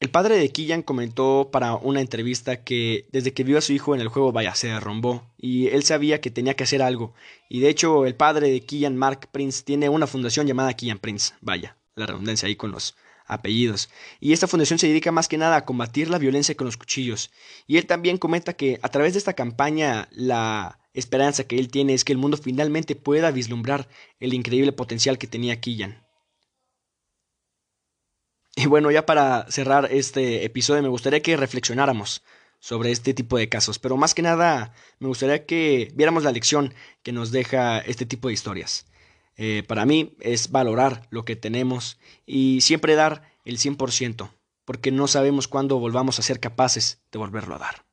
El 0.00 0.08
padre 0.10 0.36
de 0.36 0.48
Killian 0.48 0.82
comentó 0.82 1.50
para 1.52 1.74
una 1.74 2.00
entrevista 2.00 2.64
que 2.64 3.06
desde 3.12 3.34
que 3.34 3.44
vio 3.44 3.58
a 3.58 3.60
su 3.60 3.74
hijo 3.74 3.94
en 3.94 4.00
el 4.00 4.08
juego 4.08 4.32
vaya 4.32 4.54
se 4.54 4.68
derrumbó 4.68 5.30
y 5.36 5.68
él 5.68 5.82
sabía 5.82 6.22
que 6.22 6.30
tenía 6.30 6.54
que 6.54 6.64
hacer 6.64 6.80
algo 6.80 7.12
y 7.50 7.60
de 7.60 7.68
hecho 7.68 8.06
el 8.06 8.14
padre 8.14 8.50
de 8.50 8.62
Killian 8.62 8.96
Mark 8.96 9.28
Prince 9.30 9.62
tiene 9.62 9.90
una 9.90 10.06
fundación 10.06 10.46
llamada 10.46 10.72
Killian 10.72 10.98
Prince, 10.98 11.34
vaya, 11.42 11.76
la 11.96 12.06
redundancia 12.06 12.46
ahí 12.46 12.56
con 12.56 12.70
los 12.72 12.96
apellidos. 13.30 13.88
Y 14.18 14.32
esta 14.32 14.46
fundación 14.46 14.78
se 14.78 14.88
dedica 14.88 15.12
más 15.12 15.28
que 15.28 15.38
nada 15.38 15.56
a 15.56 15.64
combatir 15.64 16.10
la 16.10 16.18
violencia 16.18 16.56
con 16.56 16.66
los 16.66 16.76
cuchillos. 16.76 17.30
Y 17.66 17.78
él 17.78 17.86
también 17.86 18.18
comenta 18.18 18.54
que 18.54 18.78
a 18.82 18.88
través 18.88 19.12
de 19.14 19.18
esta 19.18 19.34
campaña 19.34 20.08
la 20.10 20.79
esperanza 20.92 21.44
que 21.44 21.58
él 21.58 21.68
tiene 21.68 21.94
es 21.94 22.04
que 22.04 22.12
el 22.12 22.18
mundo 22.18 22.36
finalmente 22.36 22.96
pueda 22.96 23.30
vislumbrar 23.30 23.88
el 24.18 24.34
increíble 24.34 24.72
potencial 24.72 25.18
que 25.18 25.26
tenía 25.26 25.60
Killian. 25.60 26.06
Y 28.56 28.66
bueno, 28.66 28.90
ya 28.90 29.06
para 29.06 29.50
cerrar 29.50 29.88
este 29.92 30.44
episodio 30.44 30.82
me 30.82 30.88
gustaría 30.88 31.22
que 31.22 31.36
reflexionáramos 31.36 32.22
sobre 32.58 32.90
este 32.90 33.14
tipo 33.14 33.38
de 33.38 33.48
casos, 33.48 33.78
pero 33.78 33.96
más 33.96 34.14
que 34.14 34.22
nada 34.22 34.74
me 34.98 35.08
gustaría 35.08 35.46
que 35.46 35.90
viéramos 35.94 36.24
la 36.24 36.32
lección 36.32 36.74
que 37.02 37.12
nos 37.12 37.30
deja 37.30 37.78
este 37.78 38.06
tipo 38.06 38.28
de 38.28 38.34
historias. 38.34 38.86
Eh, 39.36 39.62
para 39.66 39.86
mí 39.86 40.16
es 40.20 40.50
valorar 40.50 41.06
lo 41.10 41.24
que 41.24 41.36
tenemos 41.36 41.98
y 42.26 42.60
siempre 42.60 42.94
dar 42.94 43.32
el 43.44 43.58
100%, 43.58 44.30
porque 44.66 44.90
no 44.90 45.08
sabemos 45.08 45.48
cuándo 45.48 45.78
volvamos 45.78 46.18
a 46.18 46.22
ser 46.22 46.40
capaces 46.40 47.02
de 47.10 47.18
volverlo 47.18 47.54
a 47.54 47.58
dar. 47.58 47.89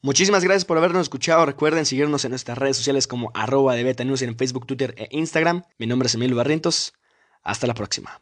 Muchísimas 0.00 0.44
gracias 0.44 0.64
por 0.64 0.78
habernos 0.78 1.02
escuchado. 1.02 1.44
Recuerden 1.44 1.84
seguirnos 1.84 2.24
en 2.24 2.30
nuestras 2.30 2.56
redes 2.56 2.76
sociales 2.76 3.08
como 3.08 3.32
arroba 3.34 3.74
de 3.74 3.82
Beta 3.82 4.04
News 4.04 4.22
en 4.22 4.36
Facebook, 4.36 4.66
Twitter 4.66 4.94
e 4.96 5.08
Instagram. 5.10 5.64
Mi 5.76 5.86
nombre 5.88 6.06
es 6.06 6.14
Emilio 6.14 6.36
Barrientos. 6.36 6.92
Hasta 7.42 7.66
la 7.66 7.74
próxima. 7.74 8.20